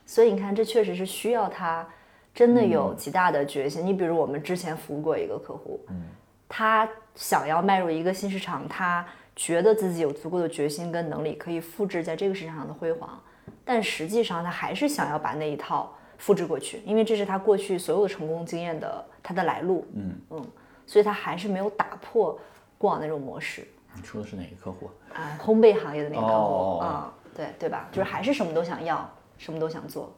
[0.05, 1.87] 所以你看，这确实是需要他。
[2.33, 3.85] 真的有极大的决心。
[3.85, 6.01] 你比如我们之前服务过一个客户，嗯，
[6.47, 13.21] 他想要迈入一个新市场，他觉得自己有足够的决心跟能力可以复制在这个市场上的辉煌，
[13.65, 20.47] 但实际上他还是想要把那一套复制过去，因为这是他过去所有的成功经验的他的来路，嗯嗯，
[20.85, 22.39] 所以他还是没有打破
[22.77, 23.67] 过往那种模式。
[23.95, 25.35] 你说的是哪个客户啊？
[25.43, 27.11] 烘焙行业的那个客户啊？
[27.35, 27.89] 对对吧？
[27.91, 30.13] 就是还是什么都想要，什么都想做。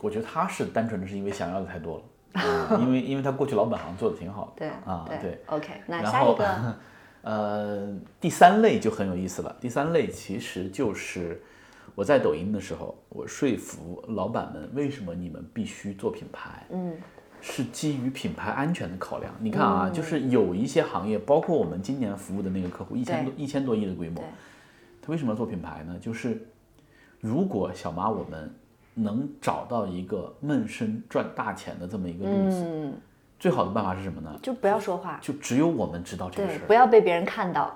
[0.00, 2.00] 我觉得他是单纯的是因为想要的太多
[2.32, 6.76] 了， 因为因为他过去老本行做的挺好的，对啊对，OK，那下一个，
[7.22, 9.56] 呃，第三类就很有意思了。
[9.60, 11.42] 第三类其实就是
[11.98, 16.96] 我在抖音的时候，我说服老板们为什么你们必须做品牌，嗯，
[17.40, 19.34] 是基于品牌安全的考量。
[19.40, 24.22] 你看啊，就是有一些行业，包括我们今年服务的那个客户，一千多一千多亿的规模，
[25.02, 25.98] 他为什么要做品牌呢？
[26.00, 26.48] 就是
[27.18, 28.48] 如果小马我们。
[29.00, 32.92] 能找到一个闷声赚大钱的这么一个路子，
[33.38, 34.36] 最好的办法是什么呢？
[34.42, 37.72] 就不要说话，就只有我们知道这个事儿，不要被别人看到。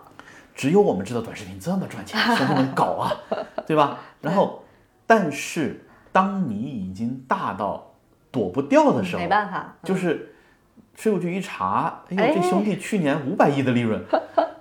[0.55, 3.13] 只有我们知道短视频这么赚钱， 谁能搞啊？
[3.67, 3.99] 对吧？
[4.21, 4.65] 然后，
[5.07, 7.95] 但是当你已经大到
[8.31, 10.35] 躲不掉的时候，没办法，就是
[10.95, 14.03] 税务局一查，哎呦，这兄弟去年五百亿的利润，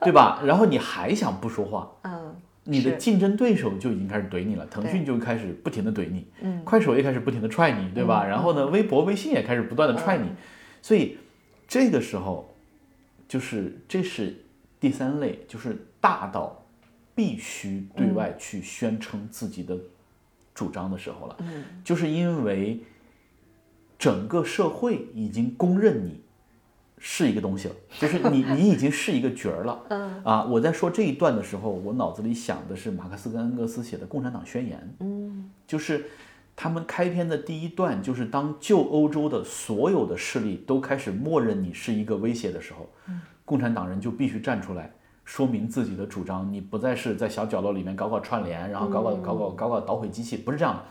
[0.02, 0.42] 对吧？
[0.46, 1.90] 然后你还想不说话？
[2.04, 2.36] 嗯。
[2.64, 8.24] 你的竞争对手就已经开始怼你了，腾讯就开始不停的怼你，嗯，快手也开始不停的踹你，对吧？
[8.24, 10.30] 然后呢，微博、微信也开始不断的踹你，
[10.80, 11.18] 所以
[11.68, 12.54] 这个时候，
[13.28, 14.46] 就是这是
[14.82, 16.62] 第三类，就是大到
[17.16, 19.78] 必须对外去宣称自己的
[20.54, 22.84] 主张的时候了，嗯，就是因为
[23.98, 26.20] 整个社会已经公认你。
[27.04, 29.82] 是一个东西了，就是你， 你已经是一个角儿了。
[29.90, 34.78] 嗯啊，我在说这一段的时候，我脑子里想的是马克思跟恩格斯写的《共产党宣言》。
[35.00, 36.06] 嗯，就是
[36.56, 42.88] 他们开篇的第一段，就是当旧欧洲的所有的势力都开始默认你是一个威胁的时候，
[43.52, 44.90] 共产党人就必须站出来
[45.26, 46.50] 说明自己的主张。
[46.54, 50.84] 你不再是在小角落里面搞搞串联，然后搞搞搞搞搞搞捣毁机器，不是这样的。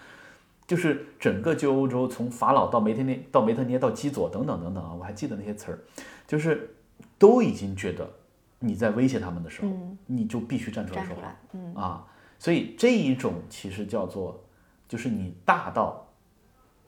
[0.66, 5.78] 就是整个旧欧洲，从法老到梅特涅，到梅特涅，到基佐等等等等啊，我还记得那些词儿，
[6.28, 6.76] 就是
[7.18, 8.06] 都已经觉得
[8.58, 9.68] 你在威胁他们的时候，
[10.04, 12.06] 你就必须站出来说话，嗯啊，
[12.38, 14.38] 所以这一种其实叫做，
[14.86, 16.06] 就是你大到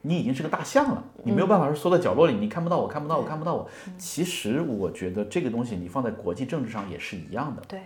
[0.03, 3.67] 你已经是个大象了，你没有办法说缩在角落里，你看不到我，看不到我，看不到我。
[3.97, 7.79] 其实我觉得这个东西你放在国际政治上也是一样的，对，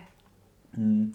[0.74, 1.14] 嗯，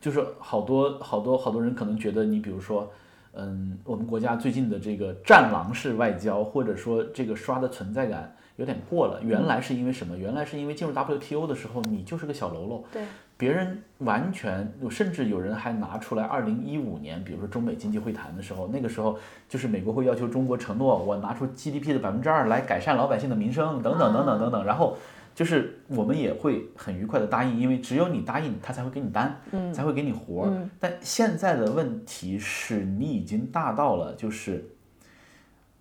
[0.00, 2.88] 就是好多好多好多人可能觉得你比如说。
[3.36, 9.20] 嗯，我们国家最近的这个战狼式外交，或者说这个刷的存在感有点过了。
[9.24, 10.16] 原来是因为什么？
[10.16, 12.84] 原来是因为进入 WTO 的时候，你就是个小喽啰。
[12.92, 13.02] 对，
[13.36, 19.18] 别人完全，甚至有人还拿出来二零一五年，比如说中美经济会谈的时候，那个时候
[19.48, 24.96] 就是美国会要求中国承诺，我拿出 GDP 的百分之二来改善老百姓的民生，等等等等等等，然后。
[25.34, 29.36] 就是我们也会很愉快的答应，因为只有你答应，他才会给你单，
[29.72, 30.68] 才会给你活儿。
[30.78, 34.64] 但现在的问题是你已经大到了，就是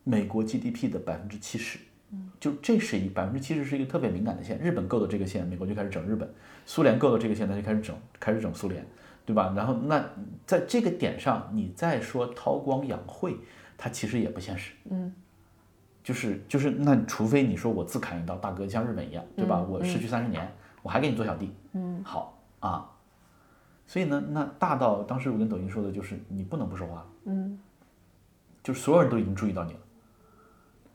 [0.03, 1.77] 美国 GDP 的百分之七十，
[2.43, 4.59] 就这是一百分之七十是一个特别敏感的线。
[4.59, 6.27] 日本够到这个线，美国就开始整日本；
[6.65, 8.85] 苏联够到这个线，他就开始整，开始整苏联，
[9.25, 9.53] 对吧？
[9.55, 10.05] 然后那
[10.45, 13.37] 在这个点上，你再说韬光养晦，
[13.77, 14.73] 它其实也不现实。
[14.91, 15.13] 嗯。
[16.03, 19.61] 就是就是，那除非你说我自砍一刀，大哥像日本一样，对吧？
[19.61, 20.45] 我失去三十年，
[20.81, 21.49] 我还给你做小弟。
[21.71, 22.91] 嗯，好啊。
[23.87, 27.07] 所以呢，那大到当时我跟抖音说的就是，你不能不说话。
[27.23, 27.57] 嗯，
[28.61, 29.79] 就是所有人都已经注意到你了，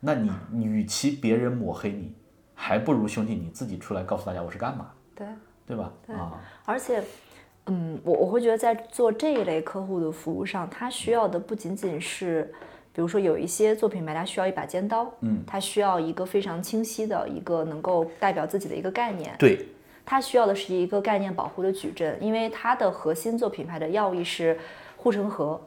[0.01, 2.15] 那你与其别人抹黑你，
[2.55, 5.27] 还不如兄弟你自己出来告诉大家我是干嘛，对
[5.67, 5.93] 对吧？
[6.09, 7.03] 啊，而且，
[7.67, 12.53] 嗯，我我会觉得在做这一类客户的服务上，他需要的不仅仅是，
[12.93, 19.67] 比如说有一些做品牌，他需要一把尖刀，嗯，他需要一个非常清晰的一个能够代表自己的一个概念，对，
[20.07, 24.59] 他需要的是一个概念保护的矩阵，因为它的核心做品牌的要义是
[24.97, 25.61] 护城河，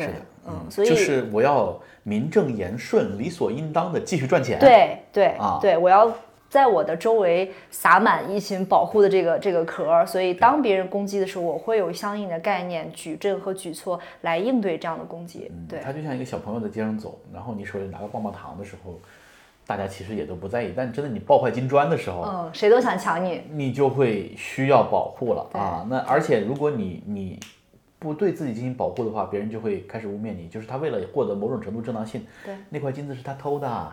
[0.00, 6.12] 对是的，嗯，所以就是我要名正言顺、理所应当的继续赚钱。，对对啊对，我要
[6.48, 15.50] 在我的周围撒满一群保护的这个这个壳儿，所以当别人攻击的时候，我会有相应的概念、矩阵和举措来应对这样的攻击。
[15.68, 18.98] 对他就像一个小朋友在街上走，然后你手里拿个棒棒糖的时候，
[19.64, 23.42] 大家其实也都不在意，但真的你爆坏金砖的时候，嗯，谁都想抢你。
[23.52, 25.86] 你就会需要保护了啊。
[25.88, 27.38] 那而且如果你你
[28.00, 32.56] 不对自己进行保护的话，别人就会开始污蔑你，就是他为了获得某种程度正当性，对。
[32.70, 33.68] 那块金子是他偷的。
[33.68, 33.92] 啊。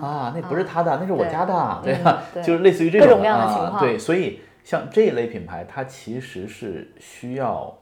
[0.00, 2.22] 啊，那不是他的，那是我家的，对嗯吧？
[2.32, 2.42] 对。
[2.44, 3.80] 就是类似于这种各种各样的啊情况。
[3.80, 7.76] 对，所以像这一类品牌，它其实是需要，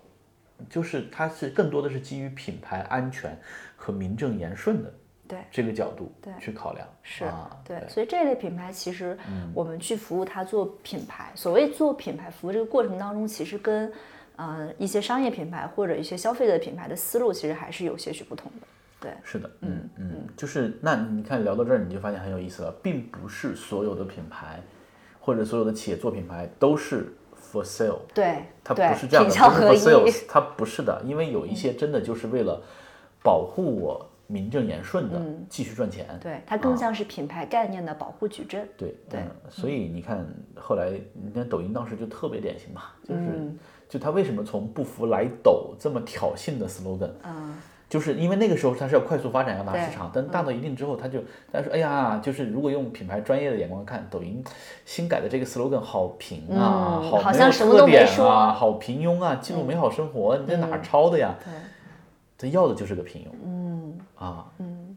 [0.71, 3.39] 就是它是更多的是基于品牌安全
[3.77, 4.91] 和名正言顺的
[5.29, 5.39] 对。
[5.51, 6.33] 这个角度对。
[6.41, 9.53] 去考量，是啊，对，所以这类品牌其实嗯。
[9.55, 13.93] 我们去服务它做品牌，所谓做品牌服务这个过程当中，其实跟
[14.37, 18.67] 呃一些商业品牌或者一些消费的品牌的思路其实还是有些许不同的。
[18.99, 24.61] 对，是的，嗯嗯，就是那你看聊到这儿，你就发现很有意思了，并不是所有的品牌
[25.21, 27.15] 或者所有的企业做品牌都是
[27.53, 32.61] for sale，对，它不是这样的，不是 for，sales，它不是的，因为有一些真的就是为了
[33.23, 38.67] 保护我名正言顺的继续赚钱，对，它更像是品牌概念的保护矩阵。
[38.79, 47.55] 对对嗯所以你看后来，你看抖音当时就特别典型嘛，就是、嗯就他为什么从不服来抖这么挑衅的 slogan，嗯，
[47.89, 51.21] 就是因为那个时候他是要快速发展，要拿市场，但大到一定之后，他就
[51.53, 54.43] 他说，哎呀，就是如果用品牌专业的眼光看，抖音
[54.85, 61.35] 新改的这个 slogan 好平啊，嗯好没有好像什么特点啊，好平庸啊，记录美好生活，你在哪儿抄的呀？
[62.39, 63.29] 对，他要的就是个平庸。
[63.45, 64.97] 嗯啊，嗯，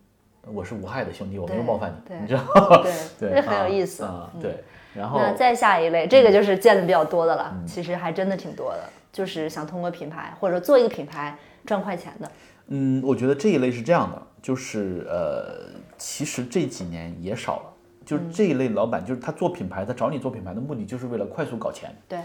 [0.51, 2.81] 我是无害的兄弟，我没有冒犯你，你知道吗？
[2.83, 4.03] 对，对，这很有啊意思。
[4.03, 4.41] 啊，嗯。
[4.41, 12.31] 对，然后那再下一类，这个就是见的比较多的了，嗯其实还真的挺多的，就是想通过品牌或者做一个品牌赚快钱的。
[12.67, 17.63] 嗯，我觉得这一类是这样的，就是呃，其实这几年也少了。
[18.05, 22.19] 就是这一类老板，就是他做品牌，他找你做品牌的目的就是为了快速搞钱，对，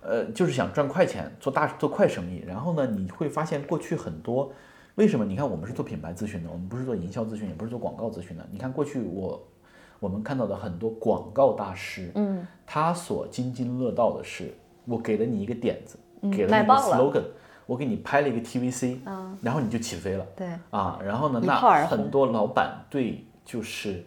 [0.00, 2.42] 呃，就是想赚快钱，做大做快生意。
[2.46, 4.50] 然后呢，你会发现过去很多，
[4.94, 5.22] 为什么？
[5.22, 8.46] 你看我们是做品牌咨询的，我们不是做营销咨询，也不是做广告咨询的。
[8.50, 9.46] 你看过去我
[10.04, 15.98] 我们看到的很多广告大师，嗯，他所津津乐道的是，我给了你一个点子，
[16.30, 17.24] 给了你一个 slogan，
[17.64, 20.26] 我给你拍了一个 TVC，嗯，然后你就起飞了。
[20.36, 24.04] 对，啊，然后呢，那很多老板对就是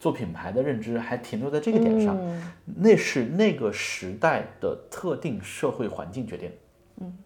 [0.00, 6.50] 做品牌的认知还停留在这个点上，嗯那是那个时代的特定社会环境决定。
[6.96, 7.16] 嗯，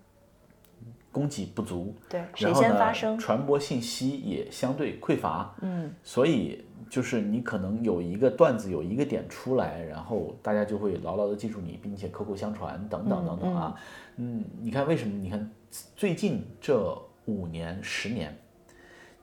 [1.11, 3.19] 供给不足，对，谁然后呢，先发声？
[3.19, 6.63] 传播信息也相对匮乏，嗯，所以
[6.95, 13.75] 就是你可能有一个段子有一个点出来，然后大家就会牢牢的记住你，并且口口相传等等等等啊。
[14.15, 15.19] 嗯，你看为什么？
[15.19, 15.51] 你看
[15.97, 18.33] 最近这五年十年，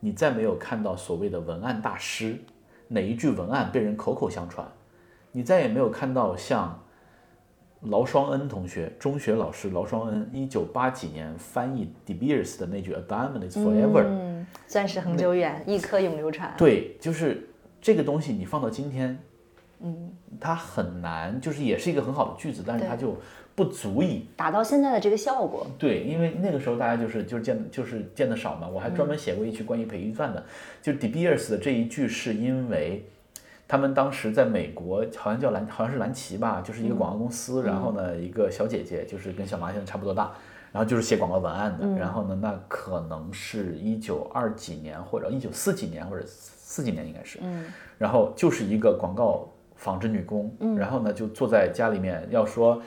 [0.02, 2.38] 你再没有看到所谓的文案大师
[2.90, 4.70] 哪一句文案被人口口相传，
[5.32, 6.78] 你再也没有看到像
[7.84, 16.54] 劳双恩同学，中学老师劳双恩，一九八几年翻译 De Beers 的那句 “A diamond is forever”，、嗯，钻石恒久远，一颗永流传。
[16.58, 17.48] 对，就是
[17.82, 19.17] 这个东西你放到今天，
[19.80, 23.17] 嗯，它很难，就是也是一个很好的句子，但是它就
[23.56, 25.65] 不足以达到现在的这个效果。
[25.80, 30.46] 对，因为那个时候大家就是就是见就是见的少嘛，我还专门写过一句关于培育钻的，
[30.82, 33.06] 就 De Beers 的这一句是因为。
[33.67, 37.63] 他们当时在美国，好像叫蓝，好像是蓝旗吧，就是一个广告公司。
[37.63, 40.34] 然后呢，一个小姐姐，就是跟小麻现在差不多大，
[40.74, 41.88] 然后就是写广告文案的。
[41.98, 46.26] 然后呢，那可能是一九二几年或者一九四几年或者
[46.72, 47.38] 四几年应该是。
[47.42, 47.66] 嗯。
[47.98, 50.78] 然后就是一个广告纺织女工，嗯。
[50.78, 52.82] 然后呢就坐在家里面要说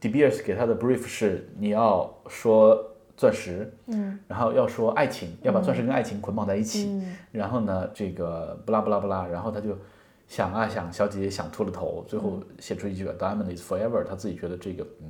[0.00, 2.84] ，De Beers 给她的 brief 是你要说
[3.16, 7.00] 钻石，嗯，然后要说爱情，要把钻石跟爱情捆绑在一起，
[7.30, 9.78] 然后呢这个不拉不拉不拉，然后他就
[10.26, 15.06] 想啊想，小姐姐想秃了头，最后写出一句 Diamond is forever，他自己觉得这个嗯。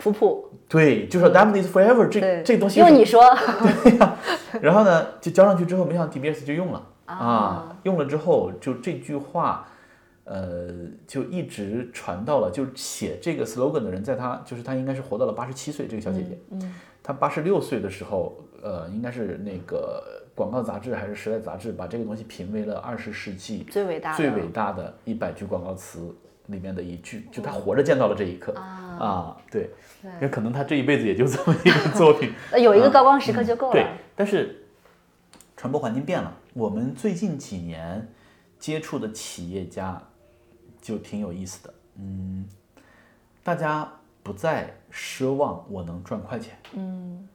[0.00, 3.20] 普普，对，就说 Diamond is forever 这，这东西用你说。
[3.82, 4.16] 对呀，
[4.62, 7.76] 然后呢，就交上去之后，没想到 DBS 就用了啊。
[7.82, 9.66] 用了之后，就这句话，
[10.24, 10.68] 呃，
[11.06, 24.16] 就一直传到了，就是写这个 slogan 的人，在他就是他应该是活到了八十七岁，这个小姐姐，嗯，她八十六岁的时候，呃，应该是那个广告杂志还是时代杂志把这个东西评为了二十世纪最伟大的。
[24.16, 26.14] 最伟大的一百句广告词
[26.46, 28.52] 里面的一句，就他活着见到了这一刻。
[28.54, 29.70] 啊，对，
[30.02, 33.72] 因为可能他这一辈子也就这么一个作品， 有一个高光时刻就够了。
[33.72, 33.86] 对，
[34.16, 34.64] 但是
[35.56, 38.04] 传播环境变了，我们最近几年
[38.58, 40.02] 接触的企业家
[40.82, 42.44] 就挺有意思的，嗯，
[43.44, 43.88] 大家
[44.24, 47.28] 不再奢望我能赚快钱，嗯，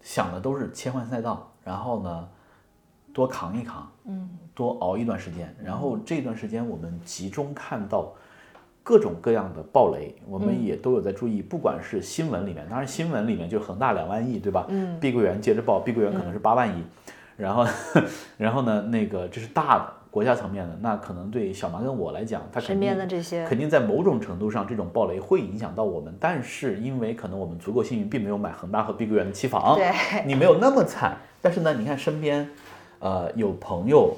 [0.00, 2.28] 想的都是切换赛道，然后呢。
[3.10, 8.12] 多扛一扛，嗯，多熬一段时间，然后这段时间我们集中看到
[8.84, 14.66] 各种各样的暴雷，我们也都有在注意，不管是新闻里面，当然新闻里面就恒大两万亿，对吧？
[14.68, 16.84] 嗯，碧桂园接着爆，碧桂园可能是八万亿，
[17.38, 17.64] 然后，
[18.36, 29.90] 然后呢，那个这是大的国家层面的，那可能对小马跟我来讲，他身边的这些肯定在某种程度上，这种暴雷会影响到我们，但是因为可能我们足够幸运，并没有买恒大和碧桂园的期房，对，
[30.26, 32.46] 你没有那么惨，但是呢，你看身边。
[33.00, 34.12] 呃，有朋友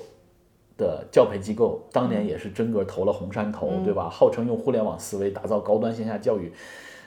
[0.79, 4.09] 的教培机构当年也是真格投了红杉投，对吧？
[4.09, 6.51] 号称用互联网思维打造高端线下教育，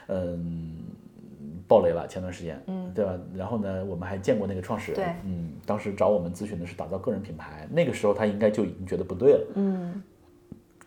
[0.06, 0.76] 嗯，
[1.66, 2.06] 爆雷了。
[2.06, 3.18] 前段时间，嗯，对吧？
[3.34, 10.02] 然后呢，我们还见过那个创始人，嗯，当时找我们咨询的是打造个人品牌，那个时候他应该就已经觉得不对了，嗯，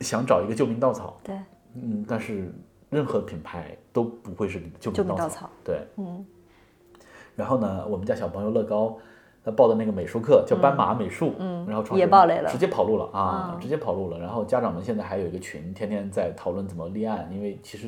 [0.02, 1.38] 想找一个救命稻草，对，
[1.76, 2.52] 嗯，但是
[2.90, 6.26] 任何品牌都不会是救命稻草，对，嗯。
[7.36, 8.98] 然后呢，我们家小朋友乐高。
[9.46, 14.20] 他报的那个美术课叫斑马美术，嗯，然后也爆雷了，直接跑路了啊，直接跑路了。
[14.20, 17.88] 然后家长们现在还有一个群，天天在讨论怎么立案，因为其实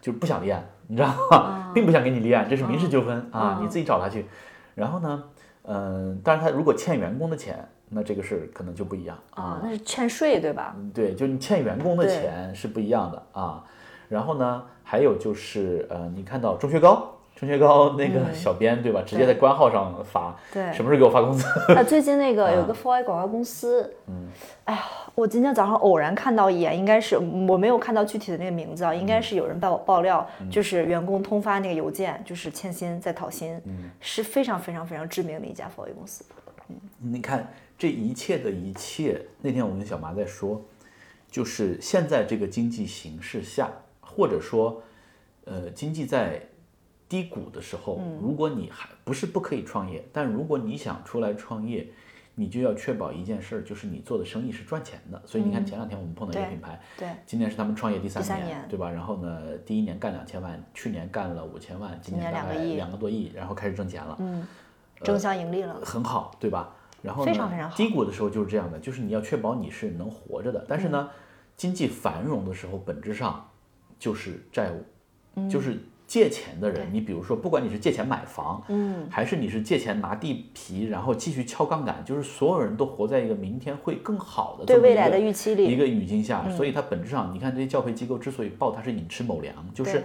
[0.00, 1.70] 就是不想立案，你知道吗？
[1.72, 4.26] 并不想给你立案，这是民事纠纷啊，你自己找他去。
[4.74, 5.22] 然后呢，
[5.62, 10.74] 嗯，但是他如果欠员工的钱，那这个事可能就不一样啊，那是欠税对吧？
[10.92, 13.62] 对，就你欠员工的钱是不一样的啊。
[14.08, 17.14] 然后呢，还有就是呃，你看到钟薛高。
[17.38, 19.00] 钟薛高那个小编对吧？
[19.06, 21.46] 直接在官号上发，对，什么时候给我发工资？
[21.72, 24.26] 啊，最近那个 有个 For A 广告公司，嗯，
[24.64, 24.82] 哎呀，
[25.14, 36.24] 我今天早上偶然看到一眼，应该是我没有看到具体的那个名字啊，应该是有人爆爆料，就是员工通发那个邮件，就是欠薪在讨薪，嗯，是非常非常非常知名的一家 For 公司。
[36.68, 40.60] 嗯，你看这一切的一切，那天我跟小麻在说，
[41.30, 43.70] 就是现在这个经济形势下，
[44.00, 44.82] 或者说，
[45.44, 46.42] 呃，经济在。
[47.08, 51.88] 低谷的时候，如果你还不是不可以创业，但如果你想出来创业，
[52.34, 55.20] 你就要确保一件事儿，就是你做的生意是赚钱的。
[55.26, 58.90] 所以你看前两天我们碰到一个品牌，对，今年是他们创业第三年，对吧？
[58.90, 64.46] 然后呢，第一年干两千万，去年干了五千万，今年大概两个多亿，然后开始挣钱了，嗯，
[65.02, 66.76] 正向盈利了，很好，对吧？
[67.00, 70.64] 然后呢，低谷的时候就是这样的，就是你要确保你是能活着的。
[70.68, 71.08] 但是呢，
[71.56, 73.48] 经济繁荣的时候，本质上
[73.98, 75.78] 就是债务，就是。
[76.08, 85.66] 借钱的人，你比如说，不管你是借钱买房，嗯，还是你是借钱拿地皮，然后继续敲杠杆，就是所有人都活在一个明天会更好的对未来的预期里。
[85.66, 90.02] 一个语境下，所以它本质上，你看这些教培机构之所以报，它是寅吃卯粮，就是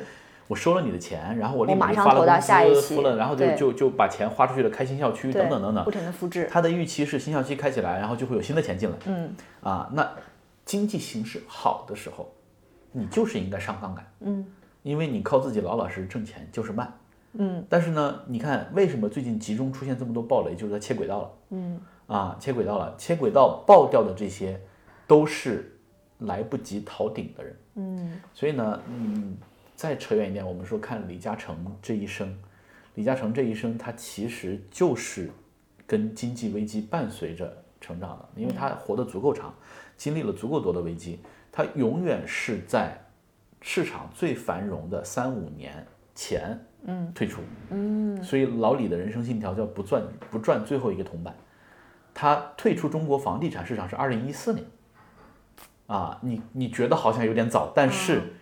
[0.49, 6.49] 我收了你的钱，然后我立马发了工资，了，然后就就就把钱花出去了，开新校区等等等等，不停的复制。
[6.51, 10.05] 它的预期是新校区开起来，然后就会有新的钱进来，嗯，啊，那
[10.65, 12.29] 经济形势好的时候，
[12.91, 14.45] 你就是应该上杠杆，嗯。
[14.83, 16.93] 因为你靠自己老老实实挣钱就是慢，
[17.33, 24.59] 嗯，但是呢，你看为什么最近集中出现这么多暴雷，就是在切轨道了，嗯，啊，切轨道了，切轨道爆掉的这些，
[25.07, 25.79] 都是
[26.19, 29.37] 来不及逃顶的人，嗯，所以呢，嗯，
[29.73, 32.37] 再扯远一点，我们说看李嘉诚这一生，
[32.95, 35.31] 李嘉诚这一生他其实就是
[35.87, 39.55] 跟经济危机伴随着成长的，因为他活得足够长，
[39.95, 41.19] 经历了足够多的危机，
[41.53, 42.99] 他永远是在。
[43.65, 51.33] 市场最繁荣的三五年前，嗯，退出，嗯，所以老李的人生信条叫不赚不赚最后一个铜板。
[52.13, 54.65] 他退出中国房地产市场是二零一四年，
[55.87, 58.33] 啊，你你觉得好像有点早，但是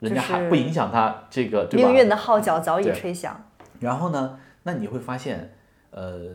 [0.00, 3.44] 人家还不影响他这个命运的号角早已吹响。
[3.78, 5.54] 然后呢，那你会发现，
[5.92, 6.34] 呃，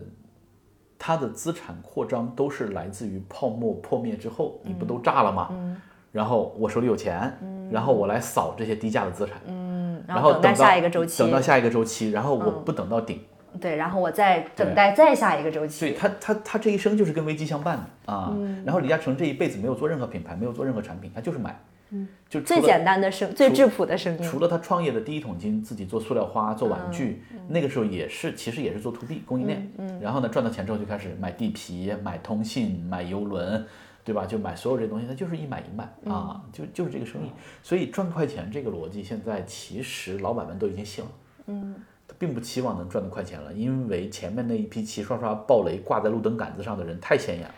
[0.98, 5.50] 他的资产扩张都是来自于泡沫破灭之后，你不都炸了吗？
[5.52, 5.82] 嗯。
[6.18, 7.32] 然后我手里有钱，
[7.70, 13.22] 然后我来扫这些低价的资产，嗯，然后等待下一个周期，等到下一个周期，然后我不等到顶，
[13.62, 15.82] 对，然后我再等待再下一个周期。
[15.82, 18.36] 对他，他他这一生就是跟危机相伴的啊。
[18.66, 21.56] 然后李嘉诚这一辈子没有做任何品牌，没有做任何产品，他就是买，
[21.92, 24.24] 嗯，就最简单的生，最质朴的生意。
[24.24, 29.72] 除了他创业的第一桶金，自己做塑料花、做玩具，那个时候也是，其实也是做 to B 供应链。
[29.78, 33.64] 嗯，然后呢，赚到钱之后就开始买地皮、买通信、买游轮。
[34.08, 34.26] 对吧？
[34.26, 37.30] 就买所有这东西，它就是一买一卖啊，就就是这个生意。
[37.62, 41.12] 所以赚快钱这个逻辑，现在其实老板们都已经信了。
[41.48, 41.76] 嗯，
[42.08, 47.54] 他并不期望能赚到快钱了，因为前面那一批齐刷刷爆雷挂在路灯杆子上的人太显眼了。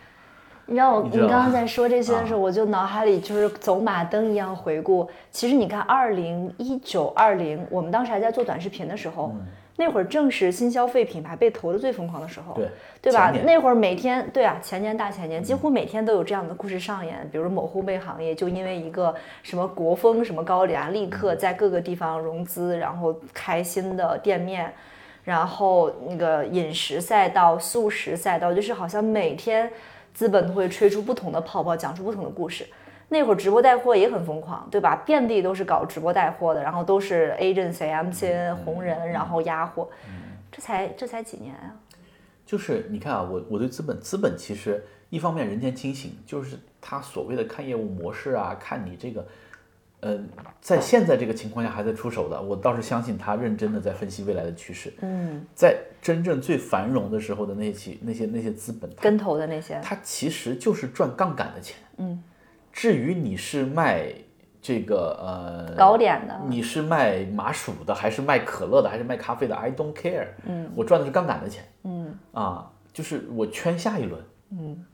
[0.65, 5.07] 你知道我，你你刚刚在说这些的时候，我就脑海里就是走马灯一样回顾。
[5.29, 9.35] 其实你看，二零一九、二零，我们当时还在做短视频的时候，
[9.79, 12.67] 那会儿正是新消费品牌被投的最疯狂的时候，对
[13.01, 17.25] 对吧那会儿每天，对啊，前年大前年，几乎每天都有这样的故事上演。
[17.31, 24.73] 比如某烘焙行业就因为一个什么国风什么高粱，立刻在各个地方融资，然后开新的店面。
[25.23, 29.71] 然后那个饮食赛道、素食赛道，就是好像每天
[30.13, 32.65] 资本都会吹出不同的泡泡，讲出不同的故事。
[33.09, 34.95] 那会儿直播带货也很疯狂，对吧？
[35.05, 39.89] 遍地都是搞直播带货的，然后都是 agency、MCN、红人，然后压货。
[40.51, 41.75] 这才这才几年啊！
[42.45, 49.27] 就是你看啊，我我对资本，资本其实一方面人间清醒，就是他所谓的看业务模式啊，看你这个，
[49.99, 50.19] 呃，
[50.59, 54.91] 在现在这个情况下还在出手的，我倒是相信他认真的在分析未来的趋势。
[55.01, 61.77] 嗯，在真正最繁荣的时候的那些那些那些资本，跟投的那些，他其实就是赚杠杆的钱。
[61.97, 62.23] 嗯，
[62.79, 64.09] 至于你是卖
[64.61, 70.27] 这个呃糕点的你是卖麻薯的，还是卖可乐的，还是卖咖啡的？I don't care。
[70.45, 71.65] 嗯，我赚的是杠杆的钱。
[71.83, 74.23] 嗯，啊，就是我圈下一轮。
[74.51, 74.85] 嗯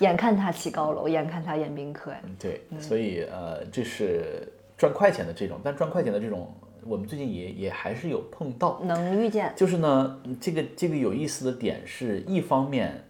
[0.00, 6.52] 眼看他起高楼，眼看他宴宾客，哎，对，所以呃，这是赚快钱的这种，但赚快钱的这种，
[6.82, 8.80] 我们最近也也还是有碰到。
[8.82, 9.52] 能遇见。
[9.54, 13.04] 就是呢，这个这个有意思的点是，一方面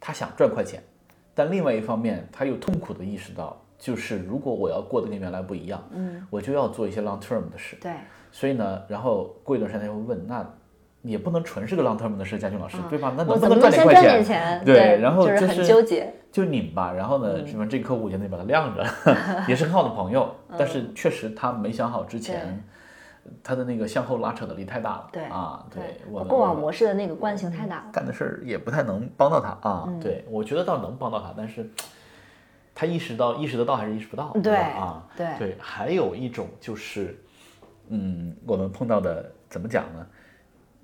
[0.00, 0.82] 他想赚快钱，
[1.36, 7.76] 但另外一方面他又痛苦的意识到，就是如果我要过得跟原来不一样，嗯，我就要做一些 long term 的事。
[7.78, 7.92] 对，
[8.32, 10.44] 所以呢，然后过一段时间他就会问，那
[11.02, 13.12] 也不能纯是个 long term 的事，佳俊老师，对吧？
[13.16, 14.24] 那能不能赚赚点快钱？
[14.24, 14.64] 钱？
[14.64, 16.12] 对，然后就是很纠结。
[16.32, 18.84] 就拧吧，然后嗯呢，什么这个客户也得把它晾着，
[19.46, 22.62] 也是很好的朋友，嗯但是确实他没想好之前，
[23.42, 27.90] 他的那个向后拉扯的力太大了，对啊，对过往模式的那个惯性太大了。
[27.92, 31.70] 干的事儿也不太能帮到他啊，嗯对我觉得倒能帮到他，但是
[32.74, 37.18] 他意识到意识得到还是意识不到，对啊，对对，还有一种就是，
[37.88, 40.06] 嗯，我们碰到的怎么讲呢？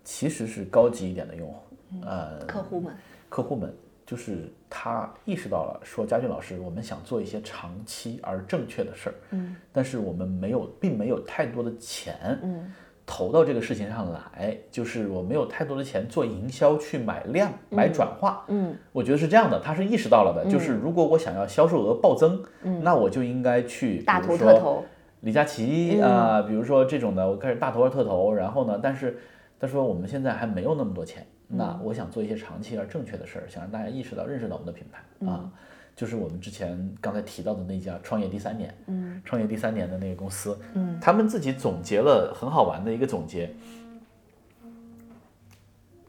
[0.04, 1.62] 其实是高级一点的用户，
[2.04, 2.94] 呃，客户们，
[3.28, 3.72] 客户们，
[4.12, 12.70] 就是他意识到了，说佳俊老师，我们想做一些长期而正确的事儿，嗯，但是我们没有，并没有太多的钱，嗯，
[13.06, 24.84] 投到这个事情上来，就是我没有太多的钱做营销去买量、买转化，嗯，我觉得是这样的，他是意识到了的，就是如果我想要销售额暴增，嗯，那我就应该去大比如特投。
[25.20, 29.16] 李佳琦啊、比如说这种的，我开始大投而特投，然后呢，但是
[29.58, 35.52] 他说我们现在还没有那么多钱，那我想做一些长期而正确的事儿，想让大家意识到、认识到我们的品牌啊，
[35.94, 43.54] 就是我们之前刚才提到的那家创业第三年，嗯，创业第三年的那个公司，嗯，他们自己总结了很好玩的一个总结。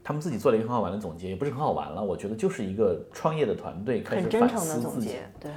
[0.06, 5.16] 他们自己做了一个很好玩的总结，也不是很好玩了，我觉得就是一个创业的团队开始反思自己。
[5.40, 5.50] 对，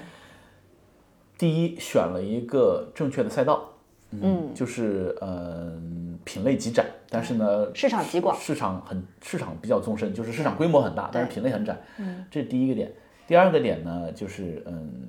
[1.38, 3.70] 第一，选了一个正确的赛道，
[4.12, 12.92] 嗯，就是嗯、品类极窄，但是呢，市场极广市场很市场比较纵深，就是市场规模很大，但是品类很窄，嗯，这是第一个点。
[13.26, 15.08] 第二个点呢，就是嗯，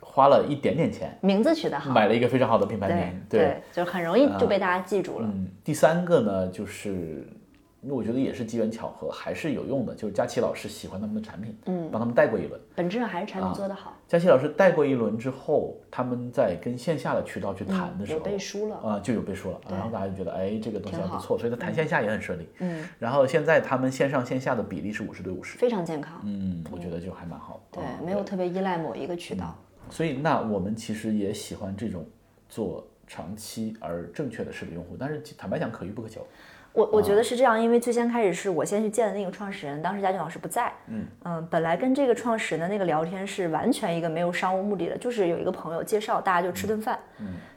[0.00, 5.26] 花了一点点钱名字取得好，买了一个非常好的品牌对名，对，就是很容易就被大家记住了。
[5.26, 7.26] 嗯，第三个呢，就是
[7.82, 12.60] 我觉得也是机缘巧合，还是有用的，就是佳琪老师喜欢他们的产品，嗯，帮他们带过一轮。
[12.76, 22.46] 本质上还是产啊品做得好，佳琪老师带过一轮之后，他们在跟线下的渠道去谈的时候，嗯有背书了啊、就有背书了，然后大家就觉得，哎，这个东西还不错，所以他谈线下也很顺利。
[22.58, 26.20] 嗯，然后现在他们线上线下的比例是五十对五十，非常健康。
[26.24, 27.62] 嗯，我觉得就还蛮好。
[27.70, 29.56] 对啊，没有特别依赖某一个渠道。
[29.88, 32.04] 所以那我们其实也喜欢这种
[32.48, 36.26] 做长期而正确的事的用户，但是坦白讲，可遇不可求。
[36.72, 40.72] 我我觉得是这样，因为最先开始是我先去见的那个创始人，当时佳俊老师不在。
[41.24, 46.98] 嗯本来跟这个创始人的那个聊天是完全一个没有商务目的的，就是有一个朋友介绍，大家就吃顿饭，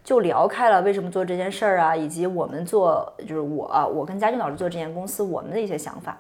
[0.04, 6.18] 就聊开了为什么做这件事儿啊，以及我们做就是我啊我跟佳俊老师做这间公司我们的一些想法。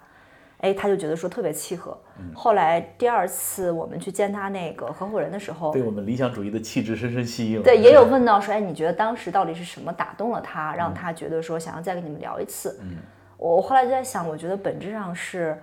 [0.64, 1.95] 哎，他就觉得说特别契合。
[2.34, 7.64] 后来第二次我们去见他那个合伙人的时候，对我们理想主义的气质深深吸引了。
[7.64, 12.80] 对，也有问到说，哎，你觉得当时到底是什么打动了他，让他觉得说想要再跟你们聊一次？
[12.82, 12.95] 嗯，
[13.38, 15.61] 我后来就在想，我觉得本质上是，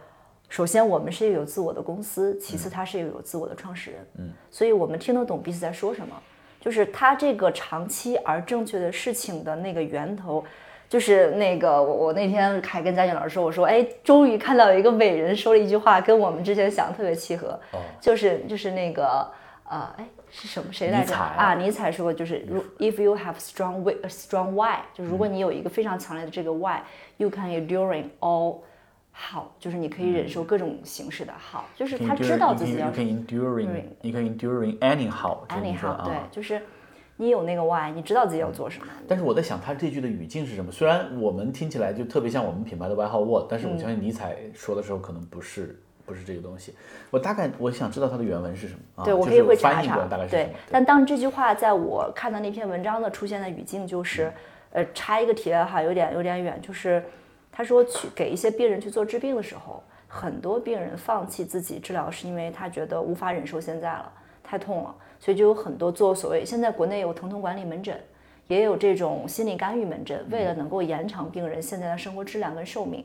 [0.50, 6.14] 首先我们是一个有自我的公司，其次他是一个有自我的创始人，嗯，所以我们听得懂彼此在说什么，
[6.60, 10.44] 就是他这个长期而正确的事情的那个源头。
[10.90, 17.56] 就是那个我我那天还跟佳俊老师说，我说哎，终于看到有一个伟人说了一句话，跟我们之前想的特别契合，
[18.00, 19.24] 就是就是那个
[19.68, 20.72] 呃，哎，是什么？
[20.72, 21.14] 谁来着？
[21.14, 28.56] 啊，尼采说过，就是如 if you have strong w strong why，就是如果你有一个非常强烈的这个 why，you can enduring all
[29.12, 32.88] 好，就是你可以忍受各种形式的好，就是他知道自己要。
[32.88, 33.68] Enduring，
[34.00, 35.46] 你可以 enduring anyhow。
[35.50, 36.60] anyhow，对，就是
[37.20, 38.86] 你有那个 why，你知道自己要做什么。
[39.06, 40.72] 但是我在想，他这句的语境是什么？
[40.72, 45.78] 虽然我们听起来就特别像我们品牌的外号 what，但是我相信尼采说的时候可能不是。
[46.06, 46.74] 不是这个东西，
[47.08, 49.04] 我大概我想知道它的原文是什么。
[49.04, 50.08] 对，我可以会查查。
[50.08, 54.32] 大概是对，但当这句话在我看到那篇文章的出现的语境就是，
[54.72, 57.00] 呃，插一个题外话，有点有点远，就是
[57.52, 64.12] 他说去给一些病人去做治病的时候，很多病人放弃自己治疗是因为他觉得无法忍受现在了，
[64.50, 67.96] 太痛了，所以就有很多做所谓现在国内有疼痛管理门诊，
[68.48, 73.04] 也有这种心理干预门诊，为了能够延长病人现在的生活质量跟寿命。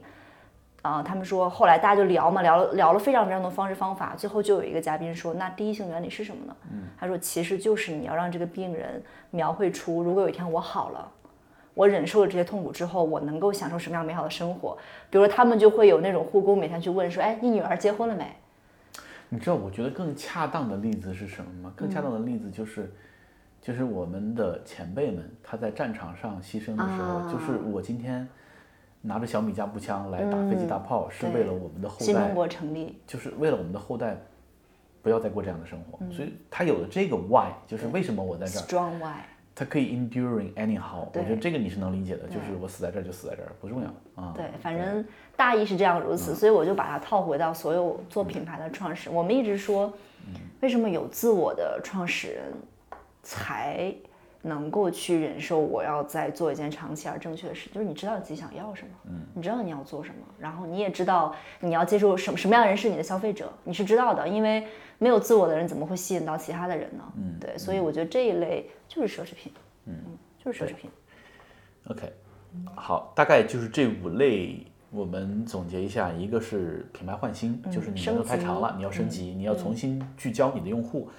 [0.82, 6.56] 啊，他们说后来大家就聊嘛，聊了聊了非常非常多方式方法，最后就有一个嘉宾说，那第一性原理是什么呢？
[6.72, 11.12] 嗯，他说其实就是你要让这个病人描绘出，如果有一天我好了，
[11.76, 14.76] 我忍受了这些痛苦之后，我能够享受什么样美好的生活。
[15.12, 18.36] 比如说他们就会有那种护工每天去问说，哎，你女儿结婚了没？
[19.36, 21.74] 你知道我觉得更恰当的例子是什么吗？
[21.76, 22.90] 更恰当的例子就是，
[23.62, 28.28] 就是我们的前辈们他在战场上牺牲的时候，就是我今天。
[29.08, 32.06] 拿着小米加步枪来打飞机大炮，是为了我们的后代。
[32.06, 34.18] 新中国成立，就是为了我们的后代，
[35.04, 36.00] 不要再过这样的生活。
[36.12, 38.64] 所以他有了这个 why，就是为什么我在这儿。
[38.64, 39.22] Strong why。
[39.56, 41.08] 他可以 enduring anyhow。
[41.14, 44.34] 我觉得这个你是能理解的，就是我死在这儿就死在这儿，不重要啊。
[44.36, 45.04] 对，反正
[45.36, 49.18] 大意是这样如此，所以我就把它套回到所有做品牌的创始人。
[49.18, 49.92] 我们一直说，
[50.60, 52.44] 为什么有自我的创始人
[53.24, 53.96] 才？
[54.48, 64.68] 能够去忍受我要在做一件长期而正确的事，就是你知道你自己想要什么，嗯，你知道你要做什么，然后你也知道你要接受什么什么样的人是你的消费者，你是知道的，因为
[64.98, 67.04] 没有自我的人怎么会吸引到其他的人呢？
[67.18, 69.52] 嗯，对，所以我觉得这一类就是奢侈品，
[69.86, 69.96] 嗯，
[70.44, 70.90] 就是奢侈品。
[71.88, 72.12] OK，
[72.76, 81.10] 好，大概就是这五类，我们总结一下，一个是品牌换新，就是你年头太长了，你要升级，你要重新聚焦你的用户。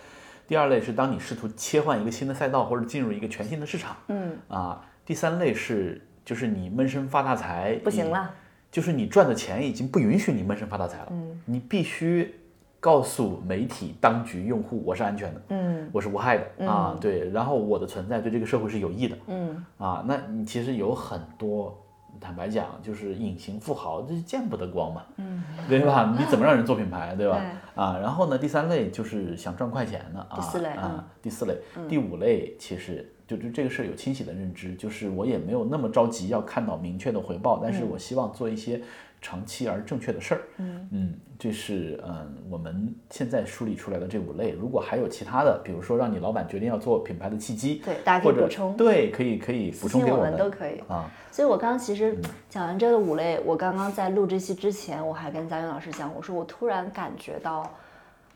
[0.49, 8.33] 第二类是当你试图切换一个新的赛道或者进入一个全新的市场，嗯啊，第三类是就是你闷声发大财不行了，
[8.71, 12.33] 就是你赚的钱已经不允许你闷声发大财了，嗯，你必须
[12.81, 21.83] 告诉媒体、当局、用户我是安全的，嗯，我是无害的啊，对，然后我的存在对这个社会是有益的，嗯啊，那你其实有很多。
[22.19, 26.17] 坦白讲，就是隐形富豪，这见不得光嘛，嗯， 对吧？
[26.19, 27.39] 你怎么让人做品牌， 对吧？
[27.75, 31.55] 啊，然后呢，第三类就是想赚快钱的啊，第四类啊，第四类，
[31.87, 38.81] 第五类其实就就这个事儿有清晰的认知，就是我也没有那么着急要看到明确的回报，但是我希望做一些。
[39.21, 44.53] 长期而正确的事儿，嗯嗯，这是嗯我们现在梳理出来的这五类。
[44.53, 51.11] 如果还有其他的，比如说让你老板决定要做品牌的契机，对，大家可以补充，对，可以可以补充给我们都可以啊。
[51.33, 52.17] 所以我刚刚其实
[52.49, 57.69] 讲完这个五类，我刚刚在录这期之前，我还跟嘉云老师讲，我说我突然感觉到，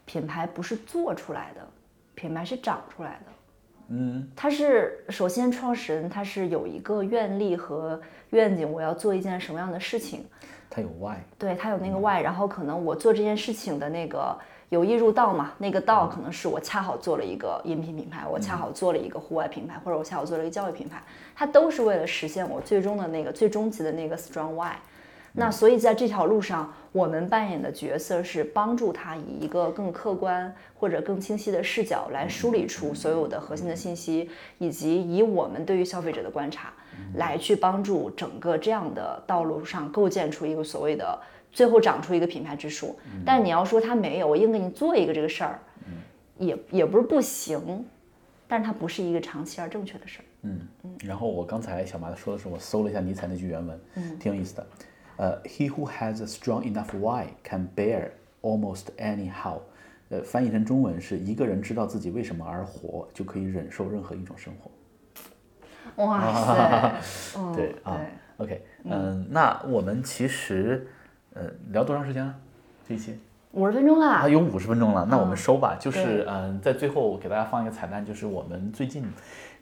[0.04, 1.60] 品牌不是做出来的，
[2.14, 3.32] 品牌是长出来的。
[3.92, 8.00] 嗯，他是首先创始人，他是有一个愿力和
[8.30, 10.24] 愿景，我要做一件什么样的事情。
[10.70, 21.02] 他有 why，对它有那个 why，然后可能我做这件事情的那个有意入道嘛，那个道可能是我恰好做了一个饮品品牌，我恰好做了一个户外品牌，或者我恰好做了一个教育品牌，
[21.34, 24.76] 它都是为了实现我最终的那个最终极的那个 strong why。
[25.32, 36.72] 那所以在这条路上，我们扮演的角色是帮助他以一个更客观或者更清晰的视角来梳理出所有的核心的信息，以及以我们对于消费者的观察，
[37.14, 41.18] 来去帮助整个这样的道路上构建出一个所谓的
[41.50, 42.98] 最后长出一个品牌之树。
[43.24, 45.60] 但你要说他没有，我硬给你做一个这个事儿，
[46.38, 47.84] 也也不是不行，
[48.48, 50.24] 但是它不是一个长期而正确的事儿。
[50.42, 50.90] 嗯嗯。
[51.04, 53.80] 然后我刚才小麻子说的时候，我搜了一下尼采那句原文，
[54.18, 54.66] 挺有意思的。
[55.16, 58.08] 呃，He who has a strong enough why can bear
[58.40, 59.58] almost anyhow。
[60.08, 64.70] 呃，翻译成中文是一个人知道自己为什么而活，就可以忍受任何一种生活。
[65.96, 67.40] 哇塞！
[67.54, 67.98] 对啊
[68.38, 70.86] ，OK，嗯，那我们其实
[71.34, 72.34] 呃聊多长时间了？
[72.88, 73.18] 这一期
[73.52, 74.06] 五十分钟了。
[74.06, 75.76] 啊，有五十分钟了，那我们收吧。
[75.78, 79.04] 就是嗯，在最后给大家放一个彩蛋，就是我们最近。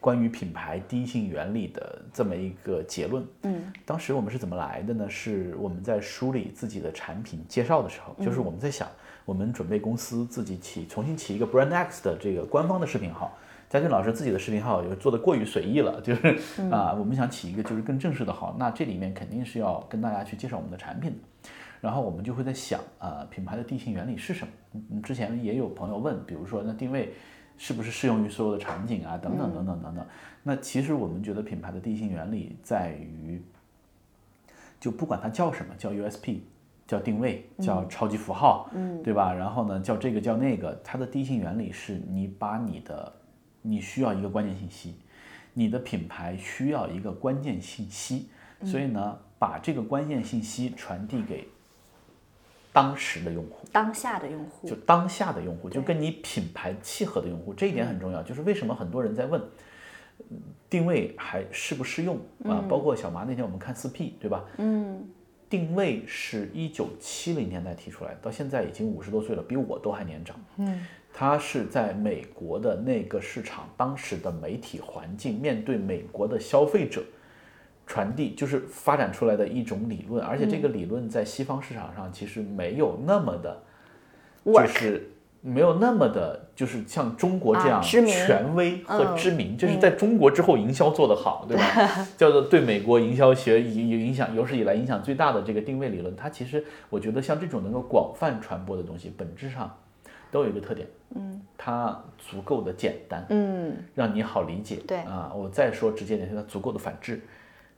[0.00, 5.10] 关于品牌第一性原理的这么一个结论，嗯，当时我们是怎么来的呢？
[5.10, 8.86] 是我们在梳理自己的产品介绍的时候，就是我们在想，
[9.24, 13.36] 我们准备公司自己起重新起一个 Brand X 的这个官方的视频号。
[13.68, 16.28] 嘉俊老师自己的视频号也做的过于随意了， 就是
[16.70, 21.50] 啊，我们想起一个就是更正式的号，那这里面肯定是要跟大家去介绍我们的产品的。
[21.80, 24.52] 然后我们就会在想，啊，品牌的定性原理是什么？
[24.90, 27.12] 嗯，之前也有朋友问，比如说那定位。
[27.60, 29.18] 是不是适用于所有的场景啊？
[29.20, 30.06] 等等等等等等。
[30.44, 33.42] 那其实我们觉得品牌的定性原理在于，
[34.78, 36.38] 就不管它叫什么，叫 USP，
[36.86, 39.34] 叫定位，叫超级符号，嗯，对吧？
[39.34, 43.12] 然后呢，叫这个叫那个，它的定性原理是你把你的，
[43.62, 44.94] 你需要一个关键信息，
[45.54, 48.28] 你的品牌需要一个关键信息，
[48.64, 51.46] 所以呢，把这个关键信息传递给。
[52.70, 58.22] 当时的用户，当下的用户，就当下的用户，就跟你品牌契合的用户，这一点很重要。
[58.22, 59.42] 就是为什么很多人在问，
[60.70, 62.62] 定位还适不适用啊？
[62.68, 64.44] 包括小麻那天我们看四 P，对吧？
[64.58, 65.08] 嗯，
[65.50, 70.38] 定位是一九七零年代提出来，到现在已经五十多岁了，比我都还年长。
[70.58, 70.86] 嗯，
[71.18, 77.02] 他是在美国的那个市场，当时的媒体环境，面对美国的消费者。
[77.88, 83.60] 传递就是发展出来的一种理论，而且这个理论在西方市场上其实没有那么的，
[84.44, 85.10] 就是
[85.40, 92.06] 没有那么的，就是像中国这样权威和知名，就是在中国之后营销做得好，对吧？
[92.16, 99.74] 叫做对美国营销学影影响有史以来影响最大的这个定位理论，它其实我觉得像这种能够广泛传播的东西，本质上
[100.30, 104.98] 都有一个特点，嗯，它足够的简单，嗯，让你好理解，对。
[104.98, 107.20] 啊，我再说直接点，它足够的反制。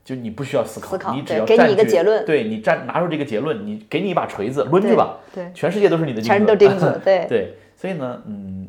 [0.03, 7.27] 就你不需要思考，你只要给你一个结论，对你站拿出这个结论，你给你一把锤子抡着吧，对，全世界都是你的钉子，全都钉子， 对。
[7.29, 8.67] 对，所以呢，嗯，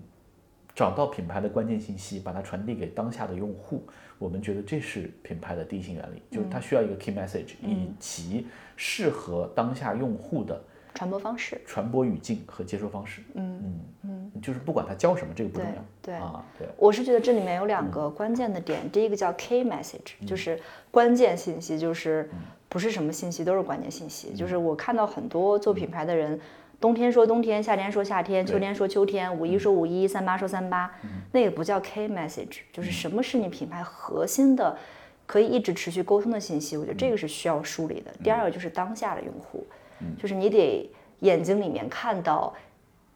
[0.75, 3.81] 找到品牌的关键信息，把它传递给当下的用户，
[4.19, 10.61] 我们觉得这是品牌的第一性原理，就是它需要一个 key message，以及适合当下用户的。
[10.93, 13.79] 传播方式、传播语境和接收方式，嗯嗯
[14.35, 15.83] 嗯，就是不管他教什么，这个不重要。
[16.01, 20.59] 对啊，对，我是觉得这里面有两个关键的点，第一个叫 K message，就是
[20.91, 22.29] 关键信息，就是
[22.69, 24.33] 不是什么信息都是关键信息。
[24.33, 26.39] 就是我看到很多做品牌的人，
[26.79, 30.91] 冬天说冬天，夏天说夏天，秋天说秋天，五一说五一，三八说三八，
[31.31, 34.77] 那个不叫 K message，就是什么是你品牌核心的，
[35.25, 36.75] 可以一直持续沟通的信息。
[36.75, 38.11] 我觉得这个是需要梳理的。
[38.23, 39.65] 第二个就是当下的用户。
[40.17, 40.89] 就是你得
[41.19, 42.53] 眼睛里面看到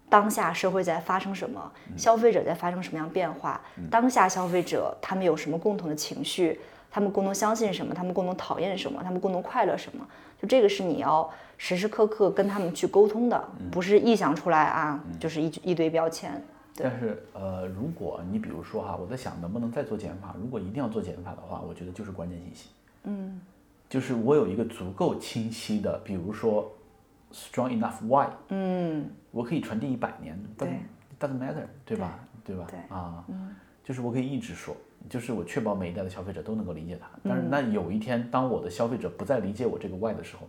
[0.10, 3.60] 当下社会在发生什么，消费者在发生什么样变化，
[3.90, 6.60] 当下消费者他们有什么共同的情绪，
[6.92, 10.08] 他们共同相信什么，他们共同讨厌什么，他们共同快乐什么，
[10.40, 11.28] 就这个是你要
[11.58, 16.42] 时时刻刻跟他们去沟通的，不是臆想出来啊，就是一一堆标签。
[16.78, 22.70] 但是呃，如果你比如说哈，我在想能不能再做减法，如果一定要做减法的话，我觉得就是关键信息。
[23.06, 23.42] 嗯。
[23.90, 26.72] 就是我有一个足够清晰的，比如说
[27.32, 30.80] strong enough why，嗯，我可以传递一百年，对
[31.20, 32.20] ，doesn't matter，对吧？
[32.44, 32.68] 对吧？
[32.70, 33.26] 对啊，
[33.84, 34.76] 就是我可以一直说，
[35.10, 37.08] 就是我确保每一代的消费者都能够理解它。
[37.24, 40.48] 但是那有一天，当我的消费者不再理解我这个 why 的时候，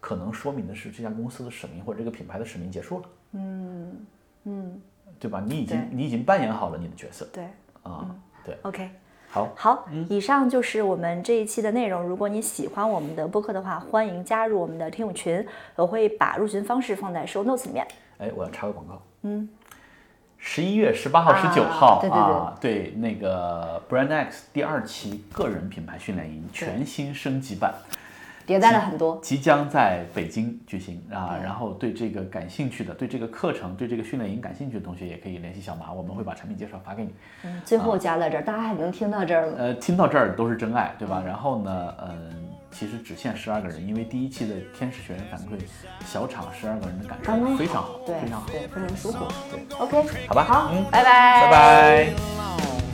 [0.00, 3.08] 可能说明的是这家公司的使命或者这个品牌的使命结束了。
[3.32, 4.06] 嗯
[4.44, 4.80] 嗯，
[5.18, 5.42] 对吧？
[5.44, 7.26] 你已经你已经扮演好了你的角色。
[7.32, 7.44] 对
[7.82, 8.14] 啊，
[8.44, 8.90] 对，OK。
[9.36, 12.02] 好，好，以上就是我们这一期的内容。
[12.02, 17.86] 如果你喜欢我们的播客的话，欢迎加入我们的听友群，我会把入群方式放在 show notes 里面。
[18.16, 19.02] 哎，我要插个广告。
[19.24, 19.46] 嗯，
[20.38, 27.74] 十一月十八号、十九号啊，对，那个 Brand X 第二期个人品牌训练营全新升级版。
[28.46, 31.36] 迭代了很多，即将在北京举行啊！
[31.42, 37.12] 然后对这个感兴趣的，对这个课程、对这个训练营感兴趣的同学，也可以联系小马，我们会把产品介绍发给你。
[37.42, 39.54] 嗯，最后加在这儿，大家还能听到这儿吗？
[39.58, 41.22] 呃，听到这儿都是真爱，对吧？
[41.26, 42.32] 然后呢，嗯，
[42.70, 45.58] 其实只限十二个人，因为第一期的天使学员反馈，
[46.04, 49.24] 小场十二个人的感受非常好，对，非常好，对，非常舒服。
[49.50, 52.85] 对，OK，好吧，好，嗯，拜拜，拜拜。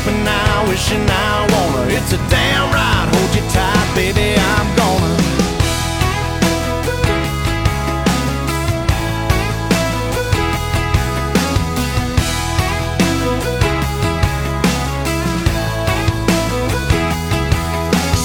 [0.00, 1.92] Hoping now, wishing I wanna.
[1.92, 5.16] It's a damn right, hold you tight, baby, I'm gonna.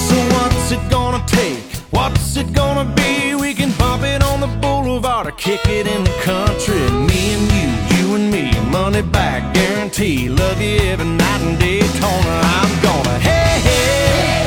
[0.08, 1.62] So what's it gonna take?
[1.90, 3.34] What's it gonna be?
[3.34, 6.80] We can bump it on the boulevard or kick it in the country.
[7.08, 8.55] Me and you, you and me,
[8.90, 10.28] money back guarantee.
[10.28, 12.34] Love you every night and day, Daytona.
[12.56, 14.46] I'm gonna, hey, hey,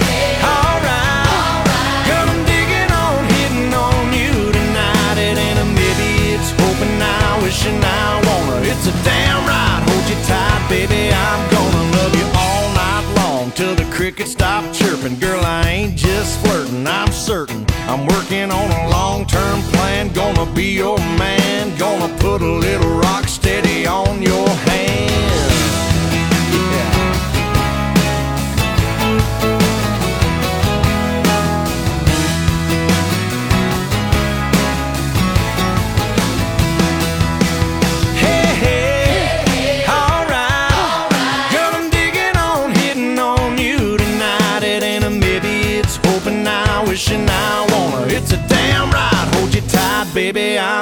[7.42, 8.62] wishing I wanna.
[8.72, 11.12] It's a damn right, hold you tight, baby.
[11.12, 15.20] I'm gonna love you all night long till the crickets stop chirping.
[15.20, 16.49] Girl, I ain't just
[16.80, 17.66] flirting, I'm certain.
[17.88, 20.12] I'm working on a long term plan.
[20.14, 24.89] Gonna be your man, gonna put a little rock steady on your hand.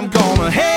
[0.10, 0.77] Gonna, hey.